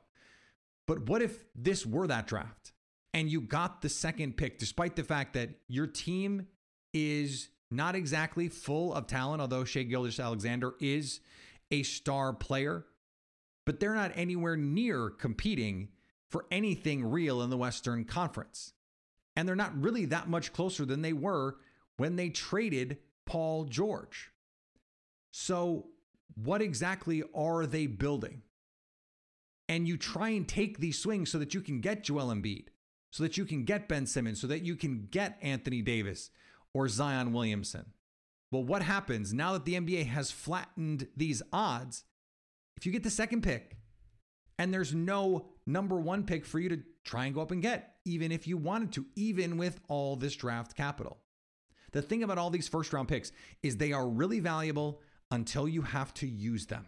But 0.87 1.09
what 1.09 1.23
if 1.23 1.45
this 1.55 1.87
were 1.87 2.07
that 2.07 2.27
draft 2.27 2.73
and 3.13 3.29
you 3.29 3.41
got 3.41 3.81
the 3.83 3.89
second 3.89 4.37
pick, 4.37 4.59
despite 4.59 4.97
the 4.97 5.05
fact 5.05 5.35
that 5.35 5.51
your 5.69 5.87
team 5.87 6.47
is 6.93 7.49
not 7.71 7.95
exactly 7.95 8.49
full 8.49 8.95
of 8.95 9.07
talent, 9.07 9.41
although 9.41 9.65
Shai 9.65 9.83
Gilgeous-Alexander 9.83 10.75
is 10.81 11.21
a 11.75 11.83
star 11.83 12.33
player, 12.33 12.87
but 13.65 13.81
they're 13.81 13.95
not 13.95 14.13
anywhere 14.15 14.57
near 14.57 15.11
competing 15.11 15.89
for 16.29 16.47
anything 16.51 17.05
real 17.05 17.43
in 17.43 17.51
the 17.51 17.57
Western 17.57 18.05
Conference. 18.05 18.73
And 19.37 19.49
they're 19.49 19.57
not 19.57 19.81
really 19.81 20.05
that 20.07 20.29
much 20.29 20.53
closer 20.53 20.85
than 20.85 21.03
they 21.03 21.13
were 21.13 21.57
when 21.97 22.15
they 22.17 22.29
traded 22.29 22.99
Paul 23.27 23.65
George. 23.65 24.31
So, 25.33 25.87
what 26.37 26.63
exactly 26.63 27.25
are 27.35 27.67
they 27.67 27.87
building? 27.87 28.43
And 29.69 29.89
you 29.89 29.97
try 29.97 30.29
and 30.31 30.47
take 30.47 30.79
these 30.79 30.99
swings 30.99 31.31
so 31.31 31.39
that 31.39 31.55
you 31.55 31.61
can 31.61 31.81
get 31.81 32.05
Joel 32.05 32.33
Embiid, 32.35 32.67
so 33.11 33.23
that 33.25 33.37
you 33.37 33.45
can 33.45 33.65
get 33.65 33.89
Ben 33.89 34.07
Simmons, 34.07 34.41
so 34.41 34.47
that 34.47 34.63
you 34.63 34.77
can 34.77 35.09
get 35.11 35.39
Anthony 35.43 35.83
Davis 35.83 36.31
or 36.73 36.89
Zion 36.89 37.33
Williamson. 37.33 37.87
Well, 38.51 38.65
what 38.65 38.83
happens 38.83 39.33
now 39.33 39.53
that 39.55 39.65
the 39.65 39.75
NBA 39.75 40.07
has 40.07 40.31
flattened 40.31 41.09
these 41.17 41.43
odds? 41.53 42.05
If 42.77 42.87
you 42.87 42.93
get 42.93 43.03
the 43.03 43.11
second 43.11 43.43
pick 43.43 43.77
and 44.59 44.73
there's 44.73 44.95
no 44.95 45.47
number 45.67 45.97
one 45.97 46.25
pick 46.25 46.45
for 46.45 46.59
you 46.59 46.69
to 46.69 46.83
try 47.05 47.27
and 47.27 47.35
go 47.35 47.41
up 47.41 47.51
and 47.51 47.63
get, 47.63 47.97
even 48.05 48.33
if 48.33 48.47
you 48.47 48.57
wanted 48.57 48.93
to, 48.93 49.07
even 49.17 49.57
with 49.57 49.81
all 49.89 50.17
this 50.17 50.37
draft 50.37 50.77
capital. 50.77 51.19
The 51.93 52.03
thing 52.03 52.23
about 52.23 52.39
all 52.39 52.51
these 52.51 52.69
first 52.69 52.93
round 52.93 53.09
picks 53.09 53.33
is 53.63 53.77
they 53.77 53.93
are 53.93 54.09
really 54.09 54.41
valuable 54.41 55.01
until 55.31 55.69
you 55.69 55.83
have 55.83 56.13
to 56.15 56.27
use 56.27 56.67
them. 56.67 56.87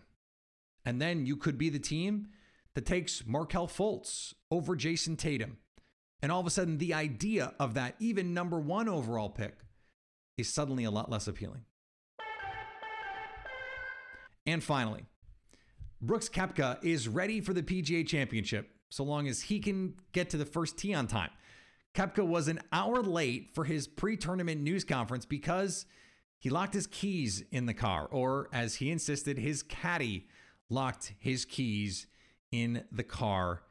And 0.85 1.01
then 1.01 1.27
you 1.27 1.37
could 1.37 1.59
be 1.59 1.69
the 1.69 1.79
team 1.79 2.29
that 2.75 2.87
takes 2.87 3.27
Markelle 3.27 3.69
Fultz 3.69 4.35
over 4.51 4.77
Jayson 4.77 5.17
Tatum. 5.17 5.59
And 6.23 6.31
all 6.31 6.41
of 6.41 6.47
a 6.47 6.51
sudden, 6.51 6.79
the 6.79 6.95
idea 6.95 7.55
of 7.59 7.75
that 7.75 7.97
even 7.99 8.35
number 8.35 8.59
one 8.59 8.89
overall 8.89 9.31
pick 9.31 9.59
is 10.37 10.53
suddenly 10.53 10.85
a 10.85 10.91
lot 10.91 11.11
less 11.11 11.29
appealing. 11.29 11.63
And 14.47 14.63
finally, 14.63 15.05
Brooks 16.01 16.29
Koepka 16.29 16.83
is 16.85 17.09
ready 17.09 17.41
for 17.41 17.53
the 17.53 17.63
PGA 17.63 18.07
Championship 18.07 18.71
so 18.91 19.03
long 19.03 19.27
as 19.27 19.43
he 19.43 19.59
can 19.59 19.95
get 20.13 20.31
to 20.31 20.37
the 20.37 20.45
first 20.45 20.79
tee 20.79 20.95
on 20.95 21.07
time. 21.07 21.31
Koepka 21.95 22.27
was 22.27 22.47
an 22.49 22.61
hour 22.73 23.03
late 23.03 23.55
for 23.55 23.65
his 23.65 23.89
pre 23.89 24.17
tournament 24.17 24.61
news 24.61 24.85
conference 24.85 25.25
because 25.25 25.87
he 26.39 26.51
locked 26.51 26.75
his 26.75 26.87
keys 26.87 27.43
in 27.51 27.67
the 27.67 27.75
car, 27.75 28.07
or 28.11 28.49
as 28.53 28.77
he 28.77 28.91
insisted, 28.91 29.39
his 29.39 29.63
caddy 29.63 30.29
locked 30.69 31.15
his 31.19 31.45
keys 31.45 32.07
in 32.53 32.85
the 32.93 33.03
car. 33.03 33.63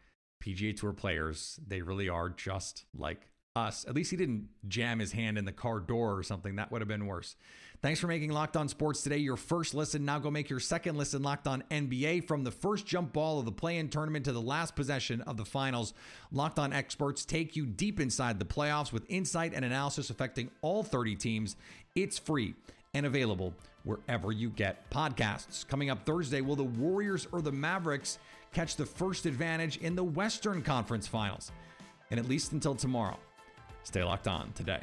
PGA 0.43 0.78
Tour 0.78 0.93
players, 0.93 1.60
they 1.65 1.82
really 1.82 2.10
are 2.10 2.30
just 2.30 2.86
like 2.95 3.30
us. 3.55 3.85
At 3.87 3.95
least 3.95 4.11
he 4.11 4.17
didn't 4.17 4.49
jam 4.67 4.99
his 4.99 5.13
hand 5.13 5.37
in 5.37 5.45
the 5.45 5.51
car 5.51 5.79
door 5.79 6.17
or 6.17 6.23
something. 6.23 6.57
That 6.57 6.71
would 6.71 6.81
have 6.81 6.87
been 6.87 7.05
worse. 7.05 7.35
Thanks 7.81 7.99
for 7.99 8.07
making 8.07 8.31
Locked 8.31 8.57
On 8.57 8.67
Sports 8.67 9.01
today 9.01 9.17
your 9.17 9.37
first 9.37 9.73
listen. 9.73 10.03
Now 10.03 10.19
go 10.19 10.29
make 10.29 10.49
your 10.49 10.59
second 10.59 10.97
listen 10.97 11.23
Locked 11.23 11.47
On 11.47 11.63
NBA 11.71 12.27
from 12.27 12.43
the 12.43 12.51
first 12.51 12.85
jump 12.85 13.13
ball 13.13 13.39
of 13.39 13.45
the 13.45 13.51
play 13.51 13.77
in 13.77 13.89
tournament 13.89 14.25
to 14.25 14.33
the 14.33 14.41
last 14.41 14.75
possession 14.75 15.21
of 15.21 15.37
the 15.37 15.45
finals. 15.45 15.93
Locked 16.31 16.59
On 16.59 16.73
experts 16.73 17.23
take 17.23 17.55
you 17.55 17.65
deep 17.65 17.99
inside 17.99 18.39
the 18.39 18.45
playoffs 18.45 18.91
with 18.91 19.05
insight 19.07 19.53
and 19.53 19.63
analysis 19.63 20.09
affecting 20.09 20.49
all 20.61 20.83
30 20.83 21.15
teams. 21.15 21.55
It's 21.95 22.17
free 22.17 22.55
and 22.93 23.05
available 23.05 23.53
wherever 23.83 24.31
you 24.31 24.49
get 24.49 24.89
podcasts. 24.89 25.65
Coming 25.67 25.89
up 25.89 26.05
Thursday, 26.05 26.41
will 26.41 26.55
the 26.55 26.63
Warriors 26.63 27.27
or 27.31 27.41
the 27.41 27.51
Mavericks 27.51 28.19
catch 28.51 28.75
the 28.75 28.85
first 28.85 29.25
advantage 29.25 29.77
in 29.77 29.95
the 29.95 30.03
Western 30.03 30.61
Conference 30.61 31.07
Finals? 31.07 31.51
And 32.11 32.19
at 32.19 32.27
least 32.27 32.51
until 32.51 32.75
tomorrow, 32.75 33.17
stay 33.85 34.03
locked 34.03 34.27
on 34.27 34.51
today. 34.53 34.81